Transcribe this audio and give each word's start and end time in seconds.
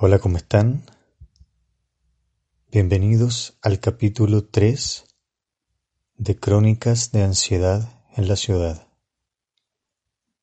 Hola, 0.00 0.20
¿cómo 0.20 0.36
están? 0.36 0.84
Bienvenidos 2.70 3.58
al 3.62 3.80
capítulo 3.80 4.44
3 4.44 5.04
de 6.14 6.38
Crónicas 6.38 7.10
de 7.10 7.24
Ansiedad 7.24 8.04
en 8.14 8.28
la 8.28 8.36
Ciudad. 8.36 8.86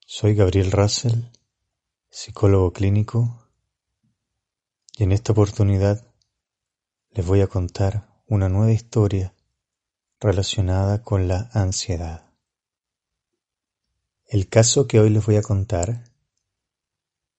Soy 0.05 0.36
Gabriel 0.36 0.73
Russell, 0.73 1.22
psicólogo 2.10 2.73
clínico, 2.73 3.48
y 4.98 5.04
en 5.04 5.13
esta 5.13 5.32
oportunidad 5.32 6.05
les 7.12 7.26
voy 7.26 7.40
a 7.40 7.48
contar 7.48 8.10
una 8.27 8.49
nueva 8.49 8.74
historia 8.74 9.34
relacionada 10.20 11.02
con 11.02 11.30
la 11.30 11.49
ansiedad. 11.54 12.30
El 14.27 14.49
caso 14.49 14.85
que 14.85 14.99
hoy 14.99 15.12
les 15.12 15.26
voy 15.26 15.38
a 15.38 15.41
contar 15.41 16.12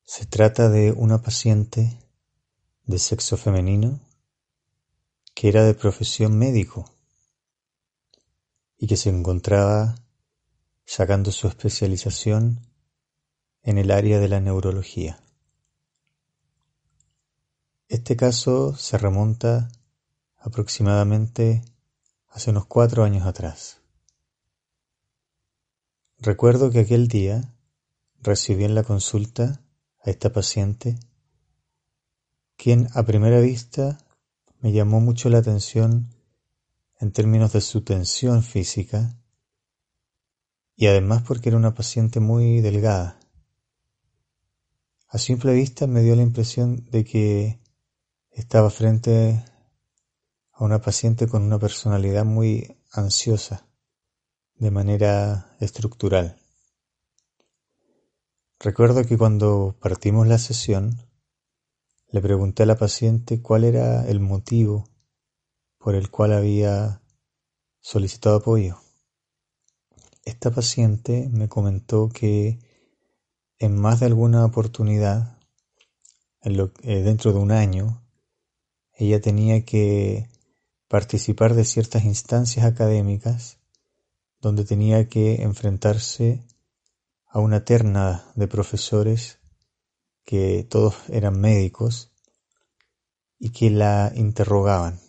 se 0.03 0.25
trata 0.25 0.71
de 0.71 0.93
una 0.93 1.21
paciente 1.21 2.06
de 2.87 2.99
sexo 2.99 3.37
femenino 3.37 4.01
que 5.35 5.49
era 5.49 5.65
de 5.65 5.75
profesión 5.75 6.39
médico 6.39 6.91
y 8.79 8.87
que 8.87 8.97
se 8.97 9.11
encontraba 9.11 9.97
sacando 10.87 11.31
su 11.31 11.47
especialización 11.47 12.61
en 13.63 13.77
el 13.77 13.91
área 13.91 14.19
de 14.19 14.29
la 14.29 14.41
neurología. 14.41 15.21
Este 17.89 18.17
caso 18.17 18.75
se 18.77 18.97
remonta 18.97 19.69
aproximadamente 20.39 21.63
hace 22.29 22.51
unos 22.51 22.67
cuatro 22.67 23.05
años 23.05 23.27
atrás. 23.27 23.81
Recuerdo 26.19 26.71
que 26.71 26.81
aquel 26.81 27.09
día 27.09 27.53
recibí 28.21 28.65
en 28.65 28.75
la 28.75 28.85
consulta 28.85 29.61
a 30.03 30.11
esta 30.11 30.33
paciente, 30.33 30.99
quien 32.57 32.89
a 32.95 33.03
primera 33.05 33.41
vista 33.41 33.99
me 34.61 34.73
llamó 34.73 35.01
mucho 35.01 35.29
la 35.29 35.39
atención 35.39 36.15
en 36.99 37.13
términos 37.13 37.53
de 37.53 37.61
su 37.61 37.83
tensión 37.83 38.43
física 38.43 39.17
y 40.75 40.87
además 40.87 41.23
porque 41.23 41.49
era 41.49 41.59
una 41.59 41.75
paciente 41.75 42.21
muy 42.21 42.61
delgada. 42.61 43.19
A 45.09 45.19
simple 45.19 45.55
vista 45.55 45.87
me 45.87 46.03
dio 46.03 46.17
la 46.17 46.23
impresión 46.23 46.85
de 46.91 47.05
que 47.05 47.61
estaba 48.31 48.71
frente 48.71 49.43
a 50.53 50.65
una 50.65 50.81
paciente 50.81 51.27
con 51.27 51.43
una 51.43 51.59
personalidad 51.59 52.25
muy 52.25 52.77
ansiosa, 52.93 53.67
de 54.57 54.71
manera 54.71 55.57
estructural. 55.61 56.39
Recuerdo 58.59 59.05
que 59.05 59.19
cuando 59.19 59.77
partimos 59.81 60.27
la 60.27 60.39
sesión, 60.39 61.06
le 62.09 62.21
pregunté 62.21 62.63
a 62.63 62.67
la 62.67 62.77
paciente 62.77 63.43
cuál 63.43 63.65
era 63.65 64.07
el 64.07 64.21
motivo 64.21 64.89
por 65.79 65.95
el 65.95 66.11
cual 66.11 66.33
había 66.33 67.03
solicitado 67.81 68.37
apoyo. 68.37 68.79
Esta 70.25 70.51
paciente 70.51 71.29
me 71.31 71.49
comentó 71.49 72.09
que 72.09 72.59
en 73.59 73.79
más 73.79 74.01
de 74.01 74.07
alguna 74.07 74.45
oportunidad, 74.45 75.39
eh, 76.43 77.03
dentro 77.03 77.33
de 77.33 77.39
un 77.39 77.53
año, 77.53 78.03
ella 78.93 79.21
tenía 79.21 79.65
que 79.65 80.29
participar 80.89 81.55
de 81.55 81.65
ciertas 81.65 82.05
instancias 82.05 82.65
académicas 82.67 83.59
donde 84.41 84.65
tenía 84.65 85.09
que 85.09 85.43
enfrentarse 85.43 86.47
a 87.27 87.41
una 87.41 87.65
terna 87.65 88.25
de 88.35 88.49
profesores 88.49 89.39
que 90.27 90.67
todos 90.69 90.97
eran 91.09 91.41
médicos 91.41 92.13
y 93.39 93.51
que 93.51 93.71
la 93.71 94.13
interrogaban. 94.15 95.01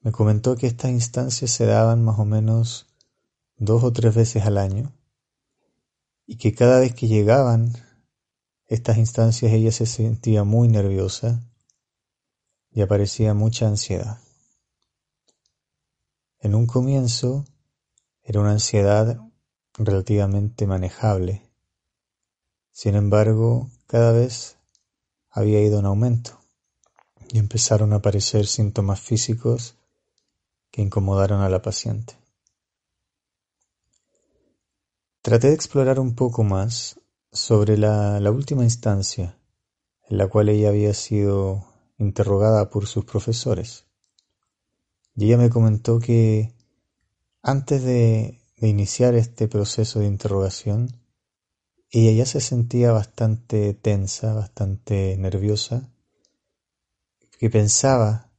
Me 0.00 0.12
comentó 0.12 0.56
que 0.56 0.66
estas 0.66 0.90
instancias 0.90 1.50
se 1.50 1.66
daban 1.66 2.02
más 2.02 2.18
o 2.18 2.24
menos 2.24 2.88
dos 3.56 3.84
o 3.84 3.92
tres 3.92 4.14
veces 4.14 4.46
al 4.46 4.56
año 4.56 4.92
y 6.26 6.36
que 6.36 6.54
cada 6.54 6.80
vez 6.80 6.94
que 6.94 7.06
llegaban 7.06 7.72
estas 8.66 8.96
instancias 8.96 9.52
ella 9.52 9.72
se 9.72 9.84
sentía 9.84 10.42
muy 10.44 10.68
nerviosa 10.68 11.42
y 12.70 12.80
aparecía 12.80 13.34
mucha 13.34 13.66
ansiedad. 13.66 14.20
En 16.38 16.54
un 16.54 16.66
comienzo 16.66 17.44
era 18.22 18.40
una 18.40 18.52
ansiedad 18.52 19.20
relativamente 19.74 20.66
manejable. 20.66 21.49
Sin 22.72 22.94
embargo, 22.94 23.70
cada 23.86 24.12
vez 24.12 24.56
había 25.30 25.60
ido 25.60 25.78
en 25.78 25.86
aumento 25.86 26.40
y 27.32 27.38
empezaron 27.38 27.92
a 27.92 27.96
aparecer 27.96 28.46
síntomas 28.46 29.00
físicos 29.00 29.76
que 30.70 30.82
incomodaron 30.82 31.40
a 31.40 31.48
la 31.48 31.62
paciente. 31.62 32.16
Traté 35.22 35.48
de 35.48 35.54
explorar 35.54 36.00
un 36.00 36.14
poco 36.14 36.44
más 36.44 36.98
sobre 37.30 37.76
la, 37.76 38.18
última 38.30 38.64
instancia 38.64 39.38
en 40.08 40.18
la 40.18 40.28
cual 40.28 40.48
ella 40.48 40.70
había 40.70 40.94
sido 40.94 41.64
interrogada 41.98 42.70
por 42.70 42.86
sus 42.86 43.04
profesores. 43.04 43.84
Y 45.14 45.26
ella 45.26 45.36
me 45.36 45.50
comentó 45.50 45.98
que 45.98 46.54
antes 47.42 47.84
de 47.84 48.40
iniciar 48.56 49.14
este 49.14 49.46
proceso 49.46 50.00
de 50.00 50.06
interrogación, 50.06 50.99
ella 51.90 52.12
ya 52.12 52.26
se 52.26 52.40
sentía 52.40 52.92
bastante 52.92 53.74
tensa, 53.74 54.34
bastante 54.34 55.16
nerviosa, 55.18 55.88
que 57.38 57.50
pensaba 57.50 58.30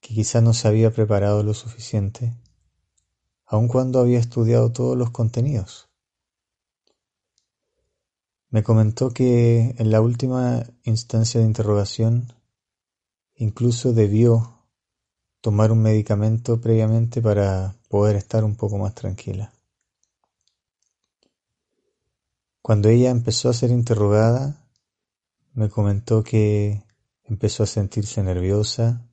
que 0.00 0.14
quizá 0.14 0.40
no 0.40 0.52
se 0.52 0.68
había 0.68 0.90
preparado 0.90 1.42
lo 1.42 1.54
suficiente, 1.54 2.34
aun 3.44 3.68
cuando 3.68 4.00
había 4.00 4.18
estudiado 4.18 4.72
todos 4.72 4.96
los 4.96 5.10
contenidos. 5.10 5.88
Me 8.50 8.62
comentó 8.62 9.10
que 9.10 9.74
en 9.78 9.90
la 9.90 10.00
última 10.00 10.64
instancia 10.84 11.40
de 11.40 11.46
interrogación 11.46 12.32
Incluso 13.40 13.92
debió 13.92 14.64
tomar 15.40 15.70
un 15.70 15.80
medicamento 15.80 16.60
previamente 16.60 17.22
para 17.22 17.76
poder 17.88 18.16
estar 18.16 18.42
un 18.42 18.56
poco 18.56 18.78
más 18.78 18.96
tranquila. 18.96 19.52
Cuando 22.68 22.90
ella 22.90 23.08
empezó 23.08 23.48
a 23.48 23.54
ser 23.54 23.70
interrogada, 23.70 24.68
me 25.54 25.70
comentó 25.70 26.22
que 26.22 26.84
empezó 27.24 27.62
a 27.62 27.66
sentirse 27.66 28.22
nerviosa, 28.22 29.08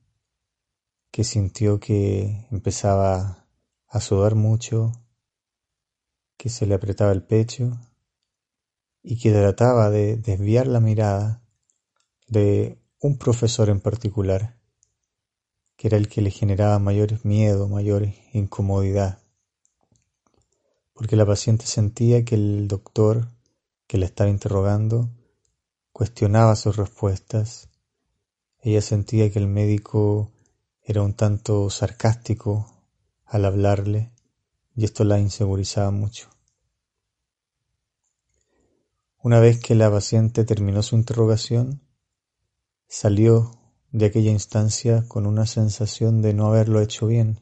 que 1.10 1.24
sintió 1.24 1.80
que 1.80 2.46
empezaba 2.50 3.48
a 3.88 4.00
sudar 4.00 4.34
mucho, 4.34 4.92
que 6.36 6.50
se 6.50 6.66
le 6.66 6.74
apretaba 6.74 7.12
el 7.12 7.22
pecho 7.22 7.80
y 9.02 9.18
que 9.18 9.32
trataba 9.32 9.88
de 9.88 10.18
desviar 10.18 10.66
la 10.66 10.80
mirada 10.80 11.42
de 12.28 12.78
un 13.00 13.16
profesor 13.16 13.70
en 13.70 13.80
particular, 13.80 14.58
que 15.78 15.88
era 15.88 15.96
el 15.96 16.10
que 16.10 16.20
le 16.20 16.30
generaba 16.30 16.78
mayor 16.78 17.24
miedo, 17.24 17.68
mayor 17.68 18.06
incomodidad, 18.34 19.22
porque 20.92 21.16
la 21.16 21.24
paciente 21.24 21.64
sentía 21.64 22.22
que 22.22 22.34
el 22.34 22.68
doctor 22.68 23.34
que 23.86 23.98
la 23.98 24.06
estaba 24.06 24.30
interrogando 24.30 25.10
cuestionaba 25.92 26.56
sus 26.56 26.76
respuestas, 26.76 27.70
ella 28.60 28.82
sentía 28.82 29.30
que 29.30 29.38
el 29.38 29.46
médico 29.46 30.32
era 30.82 31.02
un 31.02 31.14
tanto 31.14 31.70
sarcástico 31.70 32.66
al 33.24 33.44
hablarle 33.44 34.12
y 34.74 34.84
esto 34.84 35.04
la 35.04 35.18
insegurizaba 35.18 35.90
mucho. 35.90 36.28
Una 39.22 39.40
vez 39.40 39.58
que 39.58 39.74
la 39.74 39.90
paciente 39.90 40.44
terminó 40.44 40.82
su 40.82 40.96
interrogación, 40.96 41.86
Salió 42.88 43.50
de 43.90 44.06
aquella 44.06 44.30
instancia 44.30 45.04
con 45.08 45.26
una 45.26 45.44
sensación 45.44 46.22
de 46.22 46.34
no 46.34 46.46
haberlo 46.46 46.80
hecho 46.80 47.08
bien. 47.08 47.40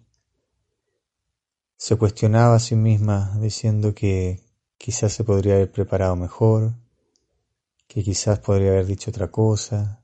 Se 1.77 1.97
cuestionaba 1.97 2.55
a 2.55 2.61
sí 2.61 2.77
misma 2.77 3.37
diciendo 3.41 3.95
que 3.95 4.43
quizás 4.85 5.15
se 5.15 5.25
podría 5.25 5.55
haber 5.55 5.73
preparado 5.73 6.15
mejor, 6.15 6.75
que 7.87 8.05
quizás 8.05 8.41
podría 8.41 8.73
haber 8.73 8.85
dicho 8.85 9.11
otra 9.11 9.31
cosa, 9.31 10.03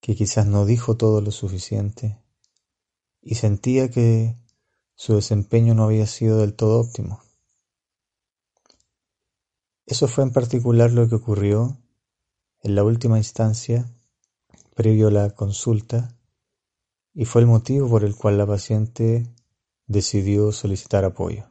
que 0.00 0.16
quizás 0.16 0.44
no 0.44 0.66
dijo 0.66 0.96
todo 0.96 1.20
lo 1.20 1.30
suficiente, 1.30 2.20
y 3.22 3.36
sentía 3.36 3.92
que 3.92 4.36
su 4.96 5.14
desempeño 5.14 5.72
no 5.72 5.84
había 5.84 6.08
sido 6.08 6.38
del 6.38 6.54
todo 6.54 6.80
óptimo. 6.80 7.22
Eso 9.86 10.08
fue 10.08 10.24
en 10.24 10.32
particular 10.32 10.90
lo 10.90 11.08
que 11.08 11.14
ocurrió 11.14 11.78
en 12.64 12.74
la 12.74 12.82
última 12.82 13.18
instancia, 13.18 13.88
previo 14.74 15.06
a 15.06 15.12
la 15.12 15.30
consulta, 15.30 16.18
y 17.12 17.24
fue 17.24 17.42
el 17.42 17.46
motivo 17.46 17.88
por 17.88 18.02
el 18.02 18.16
cual 18.16 18.36
la 18.36 18.48
paciente 18.48 19.32
decidió 19.86 20.50
solicitar 20.50 21.04
apoyo. 21.04 21.46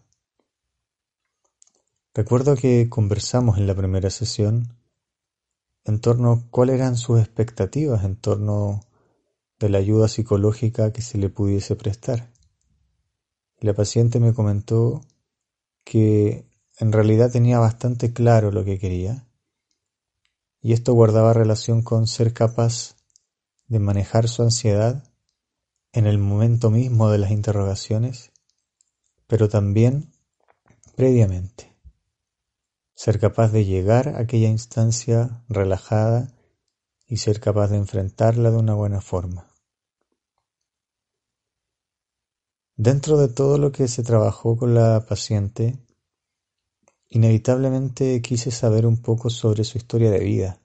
Recuerdo 2.15 2.55
que 2.55 2.89
conversamos 2.89 3.57
en 3.57 3.65
la 3.65 3.73
primera 3.73 4.11
sesión 4.11 4.77
en 5.83 5.99
torno 5.99 6.43
cuáles 6.51 6.75
eran 6.75 6.95
sus 6.95 7.19
expectativas 7.19 8.03
en 8.03 8.15
torno 8.15 8.81
de 9.57 9.69
la 9.69 9.79
ayuda 9.79 10.07
psicológica 10.07 10.93
que 10.93 11.01
se 11.01 11.17
le 11.17 11.29
pudiese 11.29 11.75
prestar. 11.75 12.29
La 13.59 13.73
paciente 13.73 14.19
me 14.19 14.33
comentó 14.33 15.01
que 15.83 16.45
en 16.77 16.91
realidad 16.91 17.31
tenía 17.31 17.57
bastante 17.57 18.13
claro 18.13 18.51
lo 18.51 18.63
que 18.63 18.77
quería 18.77 19.25
y 20.61 20.73
esto 20.73 20.93
guardaba 20.93 21.33
relación 21.33 21.81
con 21.81 22.05
ser 22.05 22.31
capaz 22.31 22.95
de 23.67 23.79
manejar 23.79 24.29
su 24.29 24.43
ansiedad 24.43 25.03
en 25.91 26.05
el 26.05 26.19
momento 26.19 26.69
mismo 26.69 27.09
de 27.09 27.17
las 27.17 27.31
interrogaciones, 27.31 28.31
pero 29.25 29.49
también 29.49 30.11
previamente. 30.95 31.72
Ser 32.95 33.19
capaz 33.19 33.51
de 33.51 33.65
llegar 33.65 34.09
a 34.09 34.19
aquella 34.19 34.49
instancia 34.49 35.43
relajada 35.49 36.33
y 37.07 37.17
ser 37.17 37.39
capaz 37.39 37.69
de 37.69 37.77
enfrentarla 37.77 38.51
de 38.51 38.57
una 38.57 38.73
buena 38.73 39.01
forma. 39.01 39.47
Dentro 42.75 43.17
de 43.17 43.27
todo 43.27 43.57
lo 43.57 43.71
que 43.71 43.87
se 43.87 44.03
trabajó 44.03 44.57
con 44.57 44.73
la 44.73 45.05
paciente, 45.05 45.77
inevitablemente 47.07 48.21
quise 48.21 48.49
saber 48.49 48.87
un 48.87 49.01
poco 49.01 49.29
sobre 49.29 49.63
su 49.63 49.77
historia 49.77 50.09
de 50.09 50.19
vida, 50.19 50.59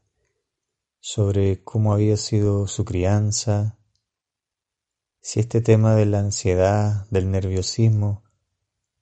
sobre 1.01 1.63
cómo 1.63 1.93
había 1.93 2.17
sido 2.17 2.67
su 2.67 2.85
crianza, 2.85 3.79
si 5.21 5.41
este 5.41 5.61
tema 5.61 5.95
de 5.95 6.07
la 6.07 6.21
ansiedad, 6.21 7.07
del 7.11 7.31
nerviosismo, 7.31 8.23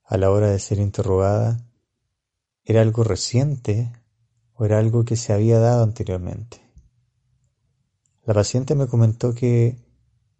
a 0.02 0.16
la 0.16 0.30
hora 0.30 0.50
de 0.50 0.58
ser 0.58 0.80
interrogada, 0.80 1.64
era 2.66 2.82
algo 2.82 3.04
reciente 3.04 3.90
o 4.54 4.66
era 4.66 4.78
algo 4.78 5.04
que 5.04 5.16
se 5.16 5.32
había 5.32 5.58
dado 5.58 5.82
anteriormente. 5.82 6.60
La 8.24 8.34
paciente 8.34 8.74
me 8.74 8.88
comentó 8.88 9.34
que 9.34 9.78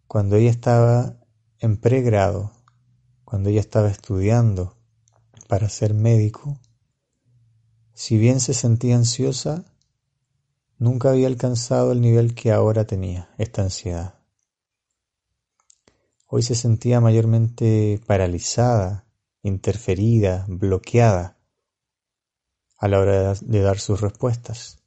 cuando 0.09 0.37
ella 0.37 0.51
estaba 0.51 1.17
en 1.61 1.79
pregrado 1.79 2.53
cuando 3.27 3.51
ella 3.51 3.61
estaba 3.61 3.89
estudiando 3.89 4.77
para 5.49 5.69
ser 5.69 5.95
médico, 5.95 6.61
si 7.93 8.19
bien 8.19 8.39
se 8.41 8.55
sentía 8.55 8.95
ansiosa, 8.95 9.65
nunca 10.79 11.11
había 11.11 11.27
alcanzado 11.27 11.91
el 11.91 12.01
nivel 12.01 12.35
que 12.35 12.53
ahora 12.53 12.87
tenía, 12.87 13.29
esta 13.37 13.63
ansiedad. 13.63 14.15
Hoy 16.29 16.43
se 16.43 16.55
sentía 16.55 17.01
mayormente 17.01 18.01
paralizada, 18.07 19.07
interferida, 19.43 20.45
bloqueada 20.49 21.36
a 22.79 22.89
la 22.89 22.99
hora 22.99 23.35
de 23.35 23.61
dar 23.61 23.79
sus 23.79 24.01
respuestas. 24.01 24.79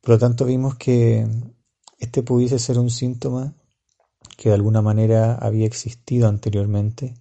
Por 0.00 0.14
lo 0.14 0.18
tanto, 0.18 0.44
vimos 0.44 0.76
que 0.76 1.26
este 1.98 2.22
pudiese 2.22 2.58
ser 2.58 2.78
un 2.78 2.90
síntoma 2.90 3.54
que 4.36 4.48
de 4.48 4.54
alguna 4.54 4.82
manera 4.82 5.36
había 5.36 5.66
existido 5.66 6.28
anteriormente, 6.28 7.14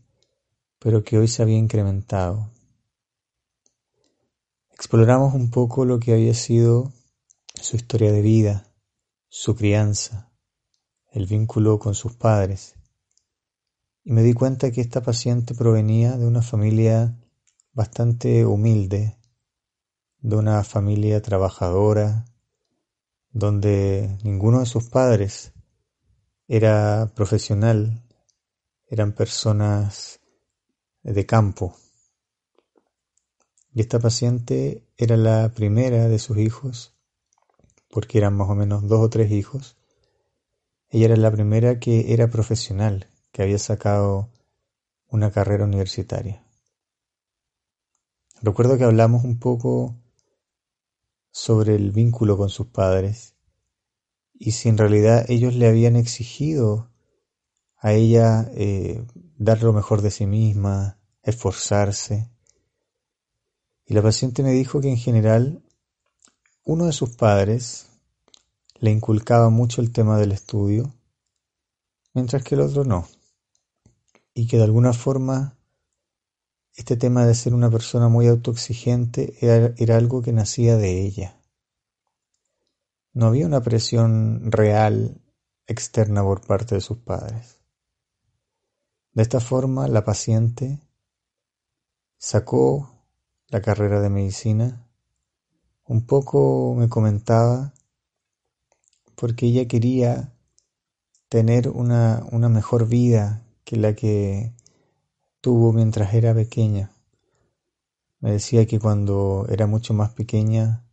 pero 0.79 1.03
que 1.03 1.17
hoy 1.17 1.27
se 1.27 1.43
había 1.43 1.57
incrementado. 1.57 2.49
Exploramos 4.71 5.35
un 5.35 5.51
poco 5.51 5.85
lo 5.85 5.99
que 5.99 6.13
había 6.13 6.33
sido 6.33 6.91
su 7.53 7.75
historia 7.75 8.11
de 8.11 8.21
vida, 8.21 8.73
su 9.29 9.55
crianza, 9.55 10.31
el 11.11 11.27
vínculo 11.27 11.77
con 11.77 11.93
sus 11.93 12.15
padres, 12.15 12.75
y 14.03 14.13
me 14.13 14.23
di 14.23 14.33
cuenta 14.33 14.71
que 14.71 14.81
esta 14.81 15.03
paciente 15.03 15.53
provenía 15.53 16.17
de 16.17 16.25
una 16.25 16.41
familia 16.41 17.15
bastante 17.73 18.45
humilde, 18.45 19.17
de 20.19 20.35
una 20.35 20.63
familia 20.63 21.21
trabajadora, 21.21 22.25
donde 23.31 24.17
ninguno 24.23 24.59
de 24.59 24.65
sus 24.65 24.89
padres 24.89 25.53
era 26.47 27.11
profesional, 27.15 28.03
eran 28.87 29.13
personas 29.13 30.19
de 31.01 31.25
campo. 31.25 31.75
Y 33.73 33.81
esta 33.81 33.99
paciente 33.99 34.85
era 34.97 35.15
la 35.15 35.49
primera 35.53 36.09
de 36.09 36.19
sus 36.19 36.37
hijos, 36.37 36.93
porque 37.89 38.17
eran 38.17 38.35
más 38.35 38.49
o 38.49 38.55
menos 38.55 38.87
dos 38.87 38.99
o 38.99 39.09
tres 39.09 39.31
hijos. 39.31 39.77
Ella 40.89 41.05
era 41.05 41.15
la 41.15 41.31
primera 41.31 41.79
que 41.79 42.13
era 42.13 42.29
profesional, 42.29 43.07
que 43.31 43.43
había 43.43 43.59
sacado 43.59 44.29
una 45.07 45.31
carrera 45.31 45.63
universitaria. 45.63 46.45
Recuerdo 48.41 48.77
que 48.77 48.85
hablamos 48.85 49.23
un 49.23 49.37
poco 49.37 49.95
sobre 51.31 51.75
el 51.75 51.91
vínculo 51.91 52.37
con 52.37 52.49
sus 52.49 52.67
padres 52.67 53.35
y 54.33 54.53
si 54.53 54.67
en 54.67 54.79
realidad 54.79 55.29
ellos 55.29 55.53
le 55.53 55.67
habían 55.67 55.95
exigido 55.95 56.89
a 57.77 57.93
ella 57.93 58.49
eh, 58.55 59.05
dar 59.37 59.61
lo 59.61 59.73
mejor 59.73 60.01
de 60.01 60.09
sí 60.09 60.25
misma, 60.25 60.99
esforzarse. 61.21 62.31
Y 63.85 63.93
la 63.93 64.01
paciente 64.01 64.41
me 64.41 64.51
dijo 64.51 64.81
que 64.81 64.89
en 64.89 64.97
general 64.97 65.63
uno 66.63 66.87
de 66.87 66.93
sus 66.93 67.15
padres 67.15 67.89
le 68.79 68.89
inculcaba 68.89 69.51
mucho 69.51 69.81
el 69.81 69.91
tema 69.91 70.17
del 70.17 70.31
estudio, 70.31 70.91
mientras 72.15 72.43
que 72.43 72.55
el 72.55 72.61
otro 72.61 72.85
no. 72.85 73.07
Y 74.33 74.47
que 74.47 74.57
de 74.57 74.63
alguna 74.63 74.93
forma 74.93 75.60
este 76.75 76.95
tema 76.97 77.25
de 77.25 77.35
ser 77.35 77.53
una 77.53 77.69
persona 77.69 78.07
muy 78.07 78.27
autoexigente 78.27 79.35
era 79.41 79.97
algo 79.97 80.21
que 80.21 80.33
nacía 80.33 80.77
de 80.77 81.01
ella. 81.01 81.37
No 83.13 83.25
había 83.27 83.45
una 83.45 83.61
presión 83.61 84.51
real 84.51 85.21
externa 85.67 86.23
por 86.23 86.45
parte 86.45 86.75
de 86.75 86.81
sus 86.81 86.97
padres. 86.97 87.59
De 89.13 89.23
esta 89.23 89.41
forma, 89.41 89.87
la 89.89 90.05
paciente 90.05 90.79
sacó 92.17 93.03
la 93.47 93.61
carrera 93.61 93.99
de 93.99 94.09
medicina. 94.09 94.87
Un 95.85 96.05
poco 96.05 96.73
me 96.77 96.87
comentaba 96.87 97.73
porque 99.15 99.47
ella 99.47 99.67
quería 99.67 100.33
tener 101.27 101.67
una, 101.67 102.25
una 102.31 102.47
mejor 102.47 102.87
vida 102.87 103.43
que 103.65 103.75
la 103.75 103.93
que 103.93 104.53
tuvo 105.41 105.73
mientras 105.73 106.13
era 106.13 106.33
pequeña. 106.33 106.91
Me 108.19 108.31
decía 108.31 108.65
que 108.67 108.79
cuando 108.79 109.47
era 109.49 109.65
mucho 109.65 109.93
más 109.93 110.11
pequeña 110.11 110.85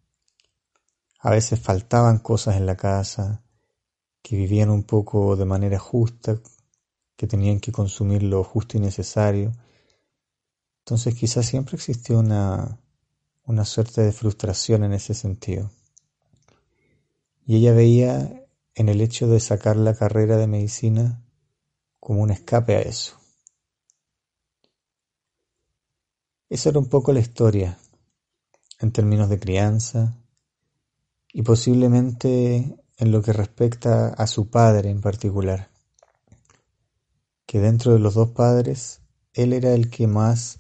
a 1.20 1.30
veces 1.30 1.60
faltaban 1.60 2.18
cosas 2.18 2.56
en 2.56 2.66
la 2.66 2.76
casa, 2.76 3.42
que 4.22 4.36
vivían 4.36 4.70
un 4.70 4.84
poco 4.84 5.36
de 5.36 5.44
manera 5.44 5.78
justa, 5.78 6.38
que 7.16 7.26
tenían 7.26 7.60
que 7.60 7.72
consumir 7.72 8.22
lo 8.22 8.42
justo 8.44 8.76
y 8.76 8.80
necesario. 8.80 9.52
Entonces 10.80 11.14
quizás 11.14 11.44
siempre 11.44 11.76
existió 11.76 12.18
una, 12.18 12.78
una 13.44 13.64
suerte 13.64 14.02
de 14.02 14.12
frustración 14.12 14.84
en 14.84 14.92
ese 14.92 15.12
sentido. 15.12 15.70
Y 17.44 17.56
ella 17.56 17.72
veía 17.72 18.46
en 18.74 18.88
el 18.88 19.00
hecho 19.00 19.26
de 19.26 19.40
sacar 19.40 19.76
la 19.76 19.94
carrera 19.94 20.36
de 20.36 20.46
medicina 20.46 21.22
como 21.98 22.22
un 22.22 22.30
escape 22.30 22.76
a 22.76 22.80
eso. 22.80 23.17
Esa 26.48 26.70
era 26.70 26.78
un 26.78 26.86
poco 26.86 27.12
la 27.12 27.20
historia 27.20 27.78
en 28.80 28.92
términos 28.92 29.28
de 29.28 29.38
crianza, 29.38 30.16
y 31.32 31.42
posiblemente 31.42 32.76
en 32.96 33.12
lo 33.12 33.22
que 33.22 33.32
respecta 33.32 34.08
a 34.08 34.26
su 34.26 34.48
padre 34.48 34.90
en 34.90 35.00
particular, 35.00 35.70
que 37.46 37.60
dentro 37.60 37.92
de 37.92 37.98
los 37.98 38.14
dos 38.14 38.30
padres, 38.30 39.00
él 39.34 39.52
era 39.52 39.72
el 39.72 39.90
que 39.90 40.06
más 40.06 40.58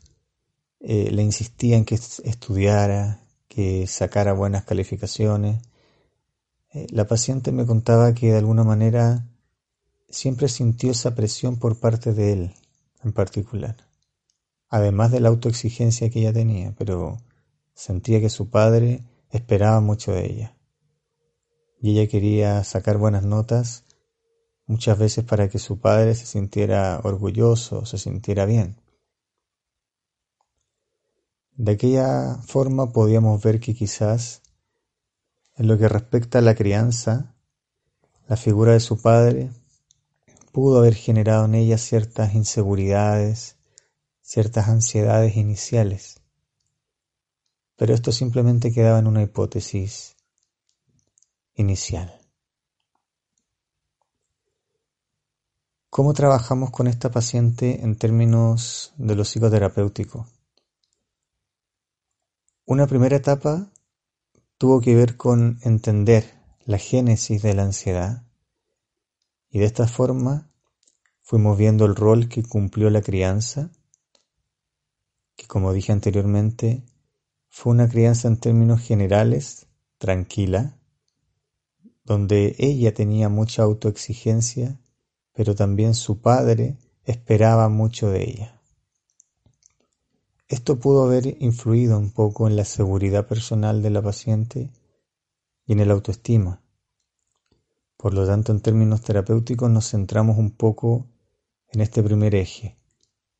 eh, 0.80 1.10
le 1.10 1.22
insistía 1.22 1.76
en 1.76 1.84
que 1.84 1.96
estudiara, 1.96 3.24
que 3.48 3.86
sacara 3.86 4.32
buenas 4.32 4.64
calificaciones. 4.64 5.62
Eh, 6.72 6.86
la 6.90 7.06
paciente 7.06 7.50
me 7.50 7.66
contaba 7.66 8.14
que 8.14 8.32
de 8.32 8.38
alguna 8.38 8.62
manera 8.62 9.26
siempre 10.08 10.48
sintió 10.48 10.92
esa 10.92 11.14
presión 11.14 11.56
por 11.56 11.80
parte 11.80 12.12
de 12.12 12.32
él 12.32 12.54
en 13.02 13.12
particular, 13.12 13.87
además 14.68 15.10
de 15.10 15.20
la 15.20 15.28
autoexigencia 15.28 16.10
que 16.10 16.20
ella 16.20 16.32
tenía, 16.32 16.74
pero 16.76 17.18
sentía 17.74 18.20
que 18.20 18.30
su 18.30 18.50
padre 18.50 19.02
esperaba 19.30 19.80
mucho 19.80 20.12
de 20.12 20.26
ella. 20.26 20.56
Y 21.80 21.92
ella 21.92 22.10
quería 22.10 22.64
sacar 22.64 22.98
buenas 22.98 23.24
notas 23.24 23.84
muchas 24.66 24.98
veces 24.98 25.24
para 25.24 25.48
que 25.48 25.58
su 25.58 25.80
padre 25.80 26.14
se 26.14 26.26
sintiera 26.26 27.00
orgulloso, 27.02 27.86
se 27.86 27.98
sintiera 27.98 28.44
bien. 28.44 28.80
De 31.56 31.72
aquella 31.72 32.36
forma 32.46 32.92
podíamos 32.92 33.42
ver 33.42 33.58
que 33.58 33.74
quizás 33.74 34.42
en 35.56 35.66
lo 35.66 35.76
que 35.76 35.88
respecta 35.88 36.38
a 36.38 36.42
la 36.42 36.54
crianza, 36.54 37.34
la 38.28 38.36
figura 38.36 38.72
de 38.72 38.80
su 38.80 39.00
padre 39.00 39.50
pudo 40.52 40.78
haber 40.78 40.94
generado 40.94 41.46
en 41.46 41.56
ella 41.56 41.78
ciertas 41.78 42.34
inseguridades, 42.34 43.57
ciertas 44.28 44.68
ansiedades 44.68 45.36
iniciales. 45.36 46.20
Pero 47.76 47.94
esto 47.94 48.12
simplemente 48.12 48.70
quedaba 48.70 48.98
en 48.98 49.06
una 49.06 49.22
hipótesis 49.22 50.16
inicial. 51.54 52.14
¿Cómo 55.88 56.12
trabajamos 56.12 56.70
con 56.70 56.88
esta 56.88 57.10
paciente 57.10 57.82
en 57.82 57.96
términos 57.96 58.92
de 58.98 59.14
lo 59.14 59.24
psicoterapéutico? 59.24 60.28
Una 62.66 62.86
primera 62.86 63.16
etapa 63.16 63.70
tuvo 64.58 64.82
que 64.82 64.94
ver 64.94 65.16
con 65.16 65.58
entender 65.62 66.38
la 66.66 66.76
génesis 66.76 67.40
de 67.40 67.54
la 67.54 67.62
ansiedad 67.62 68.26
y 69.48 69.58
de 69.58 69.64
esta 69.64 69.88
forma 69.88 70.50
fuimos 71.22 71.56
viendo 71.56 71.86
el 71.86 71.96
rol 71.96 72.28
que 72.28 72.42
cumplió 72.42 72.90
la 72.90 73.00
crianza, 73.00 73.70
que 75.38 75.46
como 75.46 75.72
dije 75.72 75.92
anteriormente, 75.92 76.84
fue 77.48 77.72
una 77.72 77.88
crianza 77.88 78.28
en 78.28 78.36
términos 78.36 78.82
generales, 78.82 79.68
tranquila, 79.96 80.76
donde 82.04 82.54
ella 82.58 82.92
tenía 82.92 83.30
mucha 83.30 83.62
autoexigencia 83.62 84.78
pero 85.38 85.54
también 85.54 85.94
su 85.94 86.20
padre 86.20 86.76
esperaba 87.04 87.68
mucho 87.68 88.10
de 88.10 88.28
ella. 88.28 88.60
Esto 90.48 90.80
pudo 90.80 91.04
haber 91.04 91.40
influido 91.40 91.96
un 91.96 92.10
poco 92.10 92.48
en 92.48 92.56
la 92.56 92.64
seguridad 92.64 93.28
personal 93.28 93.80
de 93.80 93.90
la 93.90 94.02
paciente 94.02 94.72
y 95.64 95.74
en 95.74 95.78
el 95.78 95.92
autoestima. 95.92 96.60
Por 97.96 98.14
lo 98.14 98.26
tanto, 98.26 98.50
en 98.50 98.60
términos 98.60 99.02
terapéuticos 99.02 99.70
nos 99.70 99.88
centramos 99.88 100.38
un 100.38 100.50
poco 100.50 101.06
en 101.68 101.82
este 101.82 102.02
primer 102.02 102.34
eje, 102.34 102.76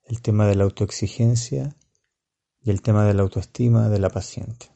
el 0.05 0.23
tema 0.23 0.47
de 0.47 0.55
la 0.55 0.62
autoexigencia 0.62 1.75
y 2.61 2.71
el 2.71 2.83
tema 2.83 3.05
de 3.05 3.15
la 3.15 3.23
autoestima 3.23 3.88
de 3.88 3.99
la 3.99 4.11
paciente. 4.11 4.71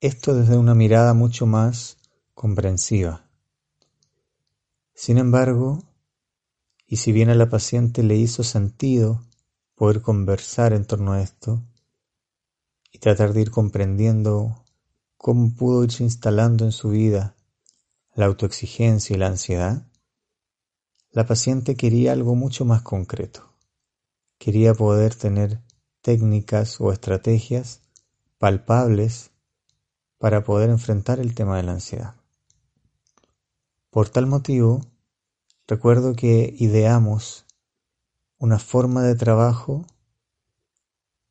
Esto 0.00 0.34
desde 0.34 0.56
una 0.56 0.74
mirada 0.74 1.14
mucho 1.14 1.46
más 1.46 1.98
comprensiva, 2.34 3.30
sin 5.00 5.16
embargo, 5.16 5.82
y 6.86 6.96
si 6.96 7.10
bien 7.10 7.30
a 7.30 7.34
la 7.34 7.48
paciente 7.48 8.02
le 8.02 8.16
hizo 8.16 8.44
sentido 8.44 9.24
poder 9.74 10.02
conversar 10.02 10.74
en 10.74 10.84
torno 10.84 11.14
a 11.14 11.22
esto 11.22 11.62
y 12.92 12.98
tratar 12.98 13.32
de 13.32 13.40
ir 13.40 13.50
comprendiendo 13.50 14.62
cómo 15.16 15.54
pudo 15.54 15.84
irse 15.84 16.02
instalando 16.04 16.66
en 16.66 16.72
su 16.72 16.90
vida 16.90 17.34
la 18.14 18.26
autoexigencia 18.26 19.16
y 19.16 19.18
la 19.18 19.28
ansiedad, 19.28 19.86
la 21.12 21.24
paciente 21.24 21.76
quería 21.76 22.12
algo 22.12 22.34
mucho 22.34 22.66
más 22.66 22.82
concreto. 22.82 23.54
Quería 24.36 24.74
poder 24.74 25.14
tener 25.14 25.62
técnicas 26.02 26.80
o 26.80 26.92
estrategias 26.92 27.80
palpables 28.38 29.30
para 30.18 30.44
poder 30.44 30.70
enfrentar 30.70 31.20
el 31.20 31.34
tema 31.34 31.56
de 31.56 31.62
la 31.62 31.72
ansiedad. 31.72 32.14
Por 33.90 34.08
tal 34.08 34.26
motivo, 34.26 34.80
recuerdo 35.66 36.14
que 36.14 36.54
ideamos 36.58 37.44
una 38.38 38.58
forma 38.58 39.02
de 39.02 39.14
trabajo 39.14 39.84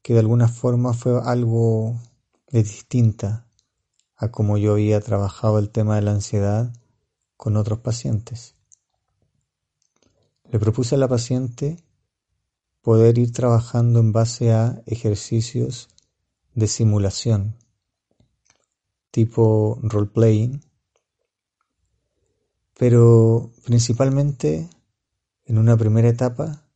que 0.01 0.13
de 0.13 0.19
alguna 0.19 0.47
forma 0.47 0.93
fue 0.93 1.21
algo 1.23 1.99
de 2.47 2.63
distinta 2.63 3.47
a 4.15 4.31
como 4.31 4.57
yo 4.57 4.73
había 4.73 4.99
trabajado 4.99 5.59
el 5.59 5.69
tema 5.69 5.95
de 5.95 6.01
la 6.01 6.11
ansiedad 6.11 6.73
con 7.38 7.55
otros 7.55 7.79
pacientes. 7.79 8.55
Le 10.51 10.59
propuse 10.59 10.95
a 10.95 10.97
la 10.97 11.07
paciente 11.07 11.77
poder 12.81 13.17
ir 13.17 13.31
trabajando 13.33 14.00
en 14.00 14.12
base 14.12 14.51
a 14.51 14.81
ejercicios 14.86 15.89
de 16.53 16.67
simulación, 16.67 17.55
tipo 19.12 19.79
role-playing, 19.81 20.62
pero 22.77 23.51
principalmente 23.65 24.69
en 25.45 25.57
una 25.57 25.75
primera 25.75 26.07
etapa 26.07 26.69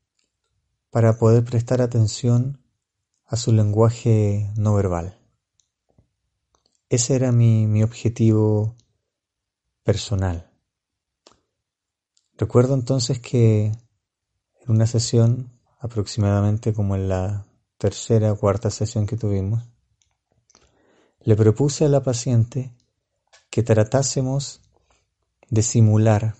para 0.89 1.17
poder 1.17 1.43
prestar 1.45 1.81
atención 1.81 2.60
a 3.25 3.36
su 3.36 3.51
lenguaje 3.51 4.51
no 4.57 4.75
verbal. 4.75 5.17
Ese 6.89 7.15
era 7.15 7.31
mi, 7.31 7.65
mi 7.65 7.83
objetivo 7.83 8.75
personal. 9.83 10.51
Recuerdo 12.38 12.74
entonces 12.74 13.19
que 13.19 13.65
en 13.65 14.72
una 14.72 14.88
sesión, 14.88 15.52
aproximadamente 15.83 16.73
como 16.73 16.95
en 16.95 17.09
la 17.09 17.45
tercera 17.77 18.31
o 18.31 18.37
cuarta 18.37 18.69
sesión 18.69 19.05
que 19.05 19.17
tuvimos, 19.17 19.61
le 21.19 21.35
propuse 21.35 21.83
a 21.83 21.89
la 21.89 22.01
paciente 22.01 22.73
que 23.49 23.63
tratásemos 23.63 24.61
de 25.49 25.61
simular 25.61 26.35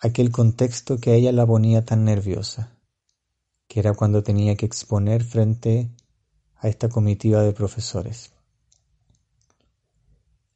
aquel 0.00 0.32
contexto 0.32 0.98
que 0.98 1.12
a 1.12 1.14
ella 1.14 1.30
la 1.30 1.46
ponía 1.46 1.84
tan 1.84 2.04
nerviosa, 2.04 2.76
que 3.68 3.78
era 3.78 3.94
cuando 3.94 4.24
tenía 4.24 4.56
que 4.56 4.66
exponer 4.66 5.22
frente 5.22 5.88
a 6.56 6.68
esta 6.68 6.88
comitiva 6.88 7.42
de 7.42 7.52
profesores. 7.52 8.32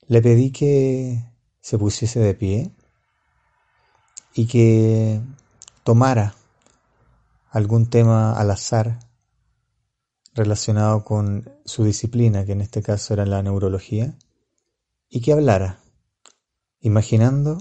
Le 0.08 0.20
pedí 0.20 0.50
que 0.50 1.24
se 1.60 1.78
pusiese 1.78 2.18
de 2.18 2.34
pie 2.34 2.72
y 4.34 4.48
que 4.48 5.20
tomara 5.84 6.34
algún 7.50 7.88
tema 7.88 8.32
al 8.32 8.50
azar 8.50 8.98
relacionado 10.34 11.04
con 11.04 11.50
su 11.64 11.84
disciplina, 11.84 12.44
que 12.44 12.52
en 12.52 12.60
este 12.60 12.82
caso 12.82 13.14
era 13.14 13.26
la 13.26 13.42
neurología, 13.42 14.16
y 15.08 15.20
que 15.20 15.32
hablara 15.32 15.80
imaginando 16.80 17.58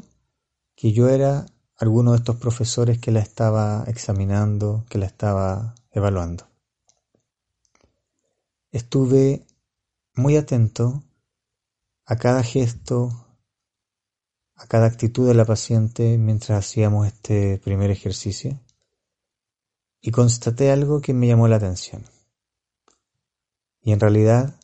que 0.75 0.91
yo 0.91 1.09
era 1.09 1.45
alguno 1.77 2.11
de 2.11 2.17
estos 2.17 2.35
profesores 2.35 2.99
que 2.99 3.11
la 3.11 3.19
estaba 3.19 3.83
examinando, 3.87 4.85
que 4.89 4.97
la 4.97 5.05
estaba 5.05 5.75
evaluando. 5.91 6.47
Estuve 8.71 9.45
muy 10.13 10.35
atento 10.37 11.03
a 12.05 12.15
cada 12.17 12.43
gesto, 12.43 13.25
a 14.55 14.67
cada 14.67 14.87
actitud 14.87 15.27
de 15.27 15.33
la 15.33 15.45
paciente 15.45 16.17
mientras 16.17 16.59
hacíamos 16.59 17.07
este 17.07 17.59
primer 17.59 17.89
ejercicio 17.91 18.59
y 20.01 20.11
constaté 20.11 20.71
algo 20.71 21.01
que 21.01 21.13
me 21.13 21.27
llamó 21.27 21.47
la 21.47 21.57
atención. 21.57 22.03
Y 23.81 23.91
en 23.91 23.99
realidad, 23.99 24.59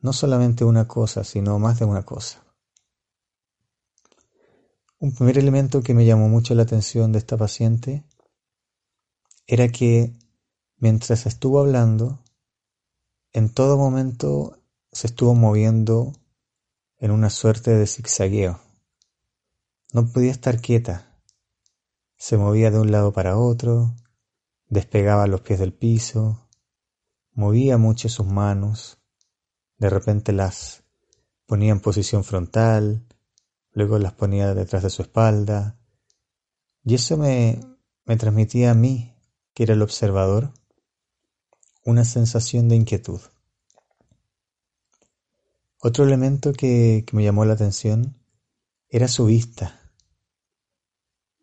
no 0.00 0.12
solamente 0.12 0.64
una 0.64 0.86
cosa, 0.86 1.24
sino 1.24 1.58
más 1.58 1.78
de 1.78 1.84
una 1.84 2.04
cosa. 2.04 2.44
Un 4.98 5.14
primer 5.14 5.38
elemento 5.38 5.82
que 5.82 5.94
me 5.94 6.04
llamó 6.04 6.28
mucho 6.28 6.54
la 6.54 6.62
atención 6.62 7.12
de 7.12 7.18
esta 7.18 7.36
paciente 7.36 8.04
era 9.46 9.68
que 9.68 10.14
mientras 10.76 11.26
estuvo 11.26 11.58
hablando, 11.58 12.22
en 13.32 13.48
todo 13.48 13.76
momento 13.76 14.58
se 14.92 15.06
estuvo 15.06 15.34
moviendo 15.34 16.12
en 16.98 17.12
una 17.12 17.30
suerte 17.30 17.70
de 17.70 17.86
zigzagueo. 17.86 18.60
No 19.92 20.06
podía 20.12 20.30
estar 20.30 20.60
quieta. 20.60 21.22
Se 22.16 22.36
movía 22.36 22.70
de 22.70 22.78
un 22.78 22.92
lado 22.92 23.12
para 23.12 23.38
otro, 23.38 23.94
despegaba 24.70 25.26
los 25.26 25.42
pies 25.42 25.58
del 25.58 25.74
piso, 25.74 26.48
movía 27.32 27.76
mucho 27.76 28.08
sus 28.08 28.26
manos, 28.26 28.98
de 29.76 29.90
repente 29.90 30.32
las 30.32 30.84
ponía 31.46 31.72
en 31.72 31.80
posición 31.80 32.22
frontal, 32.22 33.04
luego 33.72 33.98
las 33.98 34.12
ponía 34.12 34.54
detrás 34.54 34.84
de 34.84 34.90
su 34.90 35.02
espalda, 35.02 35.78
y 36.84 36.94
eso 36.94 37.16
me, 37.16 37.60
transmitía 38.18 38.70
a 38.70 38.74
mí, 38.74 39.14
que 39.54 39.64
era 39.64 39.74
el 39.74 39.82
observador, 39.82 40.52
una 41.84 42.04
sensación 42.04 42.68
de 42.68 42.76
inquietud. 42.76 43.20
Otro 45.82 46.04
elemento 46.04 46.52
que, 46.52 47.04
que 47.06 47.16
me 47.16 47.24
llamó 47.24 47.44
la 47.44 47.54
atención 47.54 48.16
era 48.88 49.08
su 49.08 49.26
vista, 49.26 49.80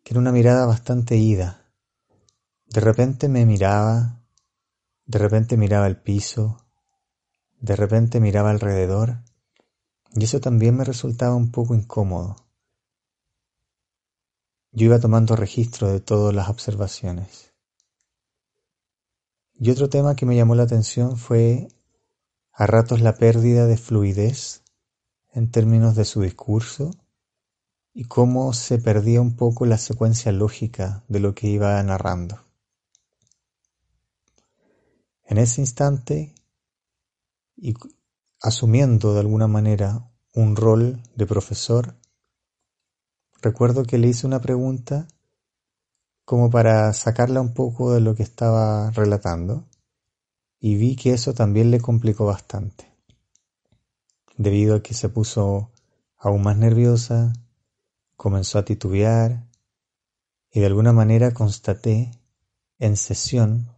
que 0.03 0.13
era 0.13 0.19
una 0.19 0.31
mirada 0.31 0.65
bastante 0.65 1.17
ida. 1.17 1.56
De 2.69 2.81
repente 2.81 3.29
me 3.29 3.45
miraba, 3.45 4.21
de 5.05 5.19
repente 5.19 5.55
miraba 5.55 5.87
el 5.87 6.01
piso, 6.01 6.65
De 7.59 7.75
repente 7.75 8.19
miraba 8.19 8.51
alrededor 8.51 9.23
y 10.13 10.25
eso 10.25 10.39
también 10.39 10.75
me 10.75 10.83
resultaba 10.83 11.33
un 11.35 11.51
poco 11.51 11.75
incómodo. 11.75 12.35
Yo 14.71 14.85
iba 14.85 14.99
tomando 14.99 15.35
registro 15.35 15.87
de 15.87 16.01
todas 16.01 16.35
las 16.35 16.49
observaciones. 16.49 17.53
Y 19.55 19.71
otro 19.71 19.89
tema 19.89 20.15
que 20.15 20.25
me 20.25 20.35
llamó 20.35 20.53
la 20.53 20.63
atención 20.63 21.17
fue 21.17 21.69
a 22.51 22.67
ratos 22.67 23.01
la 23.01 23.15
pérdida 23.15 23.65
de 23.65 23.77
fluidez 23.77 24.63
en 25.31 25.49
términos 25.49 25.95
de 25.95 26.05
su 26.05 26.21
discurso 26.21 26.91
y 27.93 28.05
cómo 28.05 28.53
se 28.53 28.77
perdía 28.77 29.21
un 29.21 29.35
poco 29.35 29.65
la 29.65 29.77
secuencia 29.77 30.31
lógica 30.31 31.03
de 31.07 31.19
lo 31.19 31.33
que 31.33 31.47
iba 31.47 31.81
narrando. 31.81 32.46
En 35.29 35.37
ese 35.37 35.59
instante, 35.59 36.33
y 37.57 37.73
asumiendo 38.41 39.13
de 39.13 39.19
alguna 39.19 39.47
manera 39.47 40.09
un 40.33 40.55
rol 40.55 41.03
de 41.15 41.25
profesor, 41.25 41.95
recuerdo 43.41 43.83
que 43.83 43.97
le 43.97 44.07
hice 44.07 44.25
una 44.25 44.39
pregunta 44.39 45.05
como 46.23 46.49
para 46.49 46.93
sacarla 46.93 47.41
un 47.41 47.53
poco 47.53 47.93
de 47.93 47.99
lo 47.99 48.15
que 48.15 48.23
estaba 48.23 48.89
relatando 48.91 49.65
y 50.61 50.77
vi 50.77 50.95
que 50.95 51.11
eso 51.11 51.33
también 51.33 51.71
le 51.71 51.81
complicó 51.81 52.25
bastante, 52.25 52.89
debido 54.37 54.75
a 54.75 54.81
que 54.81 54.93
se 54.93 55.09
puso 55.09 55.71
aún 56.17 56.41
más 56.41 56.55
nerviosa, 56.55 57.33
comenzó 58.15 58.59
a 58.59 58.65
titubear 58.65 59.45
y 60.51 60.61
de 60.61 60.65
alguna 60.67 60.93
manera 60.93 61.33
constaté 61.33 62.11
en 62.79 62.95
sesión 62.95 63.75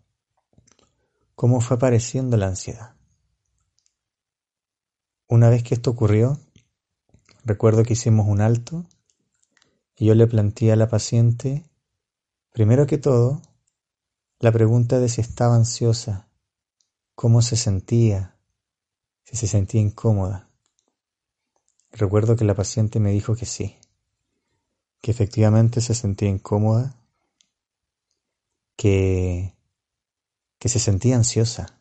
cómo 1.40 1.62
fue 1.62 1.78
apareciendo 1.78 2.36
la 2.36 2.48
ansiedad. 2.48 2.98
Una 5.30 5.50
vez 5.50 5.64
que 5.64 5.74
esto 5.74 5.90
ocurrió, 5.92 6.38
recuerdo 7.46 7.84
que 7.84 7.94
hicimos 7.94 8.28
un 8.28 8.42
alto 8.42 8.84
y 9.96 10.08
yo 10.08 10.16
le 10.16 10.28
planteé 10.28 10.74
a 10.74 10.76
la 10.76 10.90
paciente, 10.90 11.64
primero 12.52 12.88
que 12.88 12.98
todo, 12.98 13.42
la 14.40 14.52
pregunta 14.52 15.00
de 15.00 15.08
si 15.08 15.22
estaba 15.22 15.56
ansiosa, 15.56 16.28
cómo 17.16 17.42
se 17.42 17.56
sentía, 17.56 18.36
si 19.24 19.38
se 19.38 19.48
sentía 19.48 19.80
incómoda. 19.80 20.50
Recuerdo 21.94 22.36
que 22.36 22.44
la 22.44 22.54
paciente 22.54 23.00
me 23.00 23.12
dijo 23.12 23.38
que 23.38 23.46
sí 23.46 23.78
que 25.02 25.12
efectivamente 25.12 25.80
se 25.80 25.96
sentía 25.96 26.28
incómoda, 26.28 26.98
que, 28.76 29.56
que 30.60 30.70
se 30.70 30.80
sentía 30.80 31.16
ansiosa 31.16 31.80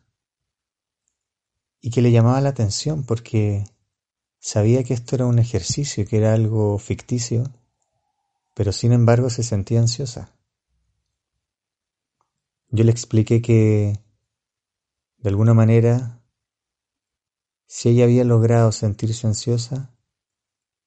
y 1.81 1.91
que 1.91 2.01
le 2.01 2.11
llamaba 2.11 2.41
la 2.41 2.49
atención 2.49 3.05
porque 3.05 3.65
sabía 4.39 4.83
que 4.83 4.93
esto 4.93 5.15
era 5.15 5.25
un 5.25 5.39
ejercicio, 5.39 6.05
que 6.07 6.17
era 6.17 6.33
algo 6.33 6.79
ficticio, 6.79 7.43
pero 8.55 8.71
sin 8.71 8.93
embargo 8.93 9.29
se 9.29 9.43
sentía 9.43 9.79
ansiosa. 9.79 10.33
Yo 12.69 12.83
le 12.83 12.91
expliqué 12.91 13.41
que, 13.41 13.99
de 15.17 15.29
alguna 15.29 15.53
manera, 15.53 16.21
si 17.65 17.89
ella 17.89 18.05
había 18.05 18.23
logrado 18.23 18.71
sentirse 18.71 19.27
ansiosa, 19.27 19.95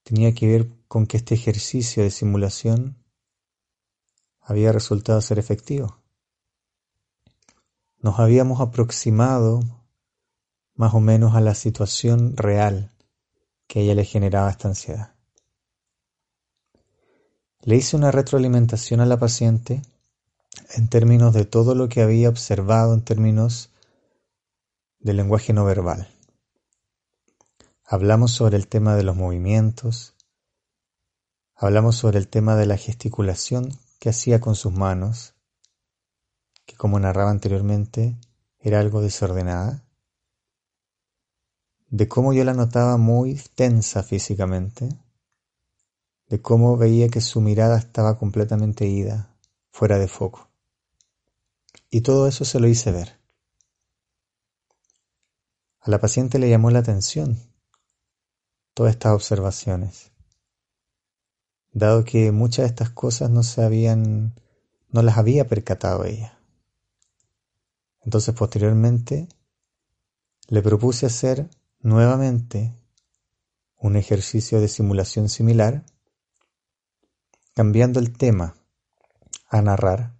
tenía 0.03 0.35
que 0.35 0.47
ver 0.47 0.69
con 0.89 1.07
que 1.07 1.17
este 1.17 1.35
ejercicio 1.35 2.03
de 2.03 2.11
simulación 2.11 3.03
había 4.41 4.73
resultado 4.73 5.21
ser 5.21 5.39
efectivo. 5.39 6.02
Nos 8.03 8.19
habíamos 8.19 8.61
aproximado 8.61 9.61
más 10.75 10.93
o 10.93 10.99
menos 10.99 11.37
a 11.37 11.41
la 11.41 11.55
situación 11.55 12.37
real 12.37 12.91
que 13.69 13.79
a 13.79 13.83
ella 13.83 13.95
le 13.95 14.05
generaba 14.05 14.51
esta 14.51 14.67
ansiedad. 14.67 15.15
Le 17.61 17.77
hice 17.77 17.97
una 17.97 18.11
retroalimentación 18.11 18.99
a 18.99 19.07
la 19.07 19.21
paciente 19.21 19.83
en 20.75 20.89
términos 20.89 21.33
de 21.33 21.45
todo 21.45 21.77
lo 21.77 21.89
que 21.89 22.03
había 22.03 22.29
observado 22.29 22.93
en 22.93 23.03
términos 23.03 23.71
del 24.99 25.19
lenguaje 25.19 25.53
no 25.53 25.65
verbal. 25.65 26.09
Hablamos 27.85 28.33
sobre 28.33 28.57
el 28.57 28.67
tema 28.67 28.97
de 28.97 29.05
los 29.05 29.15
movimientos, 29.15 30.17
hablamos 31.55 31.95
sobre 31.95 32.19
el 32.19 32.27
tema 32.27 32.57
de 32.57 32.67
la 32.67 32.77
gesticulación 32.77 33.79
que 34.01 34.09
hacía 34.09 34.41
con 34.41 34.57
sus 34.57 34.73
manos, 34.73 35.35
que 36.67 36.77
como 36.77 36.99
narraba 36.99 37.31
anteriormente 37.31 38.19
era 38.59 38.81
algo 38.81 39.03
desordenada, 39.03 39.85
de 41.89 42.09
cómo 42.09 42.33
yo 42.33 42.45
la 42.45 42.55
notaba 42.55 42.97
muy 42.97 43.35
tensa 43.55 44.03
físicamente, 44.03 44.89
de 46.29 46.41
cómo 46.41 46.79
veía 46.79 47.09
que 47.09 47.21
su 47.21 47.43
mirada 47.43 47.77
estaba 47.77 48.19
completamente 48.19 48.87
ida, 48.87 49.37
fuera 49.71 49.99
de 49.99 50.09
foco. 50.09 50.49
Y 51.91 52.01
todo 52.01 52.27
eso 52.27 52.47
se 52.47 52.61
lo 52.61 52.69
hice 52.69 52.91
ver. 52.93 53.19
A 55.81 55.91
la 55.91 56.01
paciente 56.01 56.39
le 56.39 56.49
llamó 56.49 56.71
la 56.71 56.79
atención 56.79 57.39
todas 58.73 58.95
estas 58.95 59.13
observaciones, 59.13 60.13
dado 61.73 62.05
que 62.05 62.33
muchas 62.33 62.65
de 62.65 62.69
estas 62.69 62.91
cosas 62.91 63.29
no 63.29 63.43
se 63.43 63.63
habían, 63.63 64.41
no 64.89 65.03
las 65.03 65.19
había 65.19 65.47
percatado 65.47 66.05
ella. 66.05 66.42
Entonces 68.05 68.35
posteriormente 68.35 69.29
le 70.49 70.63
propuse 70.63 71.07
hacer 71.07 71.49
nuevamente 71.81 72.75
un 73.77 73.97
ejercicio 73.97 74.61
de 74.61 74.69
simulación 74.69 75.29
similar, 75.29 75.85
cambiando 77.55 78.01
el 78.01 78.17
tema 78.17 78.57
a 79.49 79.63
narrar, 79.63 80.15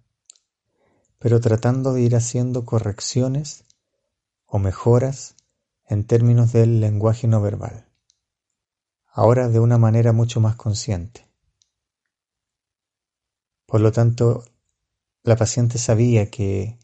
pero 1.19 1.39
tratando 1.39 1.93
de 1.93 2.01
ir 2.01 2.15
haciendo 2.15 2.65
correcciones 2.65 3.63
o 4.45 4.59
mejoras 4.59 5.35
en 5.87 6.05
términos 6.05 6.51
del 6.53 6.79
lenguaje 6.79 7.27
no 7.27 7.41
verbal 7.41 7.87
ahora 9.13 9.47
de 9.47 9.59
una 9.59 9.77
manera 9.77 10.11
mucho 10.11 10.41
más 10.41 10.55
consciente. 10.55 11.27
Por 13.67 13.79
lo 13.79 13.91
tanto, 13.91 14.43
la 15.21 15.35
paciente 15.35 15.77
sabía 15.77 16.29
que 16.31 16.79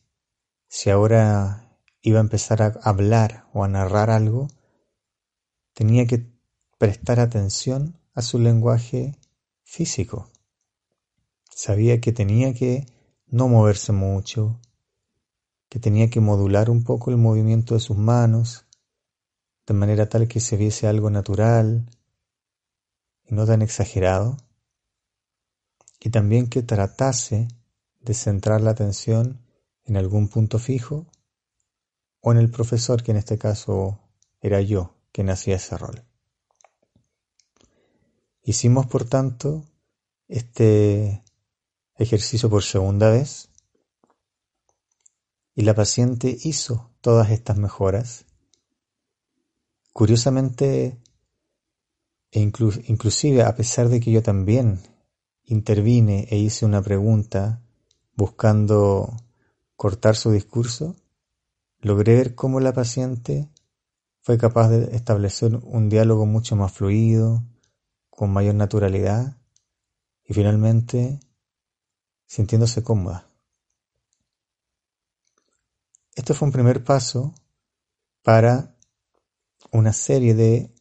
si 0.70 0.92
ahora 0.92 1.76
iba 2.02 2.20
a 2.20 2.22
empezar 2.22 2.62
a 2.62 2.80
hablar 2.84 3.48
o 3.54 3.64
a 3.64 3.68
narrar 3.68 4.12
algo, 4.12 4.48
tenía 5.74 6.06
que 6.06 6.32
prestar 6.78 7.20
atención 7.20 8.00
a 8.14 8.22
su 8.22 8.38
lenguaje 8.38 9.18
físico. 9.64 10.30
Sabía 11.50 12.00
que 12.00 12.12
tenía 12.12 12.54
que 12.54 12.86
no 13.26 13.48
moverse 13.48 13.92
mucho, 13.92 14.62
que 15.70 15.80
tenía 15.80 16.10
que 16.10 16.20
modular 16.20 16.70
un 16.70 16.84
poco 16.84 17.10
el 17.10 17.18
movimiento 17.18 17.74
de 17.74 17.80
sus 17.80 17.98
manos, 17.98 18.68
de 19.66 19.74
manera 19.74 20.08
tal 20.08 20.28
que 20.28 20.40
se 20.40 20.56
viese 20.56 20.88
algo 20.88 21.10
natural, 21.10 21.90
y 23.26 23.34
no 23.34 23.46
tan 23.46 23.64
exagerado, 23.64 24.38
y 26.00 26.12
también 26.12 26.48
que 26.48 26.62
tratase 26.62 27.48
de 28.00 28.14
centrar 28.14 28.62
la 28.62 28.72
atención 28.72 29.49
en 29.90 29.98
algún 29.98 30.28
punto 30.28 30.60
fijo 30.60 31.08
o 32.22 32.32
en 32.32 32.38
el 32.38 32.50
profesor, 32.50 33.04
que 33.04 33.12
en 33.12 33.18
este 33.18 33.38
caso 33.38 34.00
era 34.42 34.62
yo 34.62 34.96
quien 35.12 35.30
hacía 35.30 35.56
ese 35.56 35.78
rol. 35.78 36.04
Hicimos, 38.44 38.88
por 38.88 39.06
tanto, 39.06 39.66
este 40.28 41.24
ejercicio 41.96 42.50
por 42.50 42.64
segunda 42.64 43.10
vez 43.10 43.50
y 45.56 45.64
la 45.64 45.76
paciente 45.76 46.38
hizo 46.44 46.92
todas 47.02 47.32
estas 47.32 47.58
mejoras. 47.58 48.26
Curiosamente, 49.92 51.02
e 52.32 52.40
inclusive 52.40 53.44
a 53.44 53.56
pesar 53.56 53.90
de 53.90 54.00
que 54.00 54.12
yo 54.12 54.24
también 54.24 54.80
intervine 55.44 56.28
e 56.30 56.38
hice 56.38 56.66
una 56.66 56.82
pregunta 56.82 57.62
buscando 58.16 59.18
cortar 59.80 60.18
su 60.18 60.30
discurso, 60.34 60.98
logré 61.80 62.18
ver 62.18 62.36
cómo 62.36 62.60
la 62.60 62.74
paciente 62.74 63.48
fue 64.20 64.38
capaz 64.38 64.68
de 64.68 64.94
establecer 64.94 65.56
un 65.56 65.88
diálogo 65.88 66.26
mucho 66.26 66.58
más 66.58 66.74
fluido, 66.74 67.46
con 68.10 68.30
mayor 68.30 68.56
naturalidad 68.56 69.38
y 70.26 70.34
finalmente 70.34 71.22
sintiéndose 72.26 72.84
cómoda. 72.84 73.32
Esto 76.14 76.34
fue 76.34 76.48
un 76.50 76.52
primer 76.52 76.84
paso 76.84 77.34
para 78.22 78.76
una 79.72 79.94
serie 79.94 80.36
de 80.36 80.76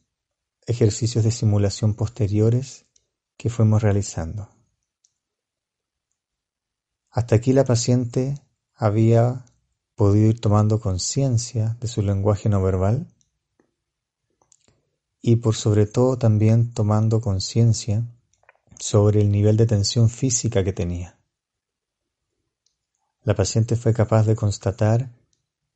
ejercicios 0.67 1.23
de 1.23 1.31
simulación 1.31 1.95
posteriores 1.95 2.87
que 3.37 3.49
fuimos 3.49 3.81
realizando. 3.81 4.51
Hasta 7.11 7.37
aquí 7.37 7.53
la 7.53 7.65
paciente 7.65 8.43
había 8.79 9.45
podido 9.97 10.29
ir 10.29 10.41
tomando 10.41 10.79
conciencia 10.79 11.77
de 11.81 11.89
su 11.89 12.01
lenguaje 12.01 12.49
no 12.49 12.63
verbal 12.63 13.09
y 15.21 15.37
por 15.37 15.57
sobre 15.57 15.87
todo 15.87 16.17
también 16.17 16.73
tomando 16.73 17.21
conciencia 17.21 18.05
sobre 18.79 19.21
el 19.21 19.33
nivel 19.33 19.57
de 19.57 19.67
tensión 19.67 20.09
física 20.09 20.63
que 20.63 20.73
tenía. 20.73 21.19
La 23.25 23.35
paciente 23.35 23.75
fue 23.75 23.93
capaz 23.93 24.23
de 24.27 24.37
constatar 24.37 25.11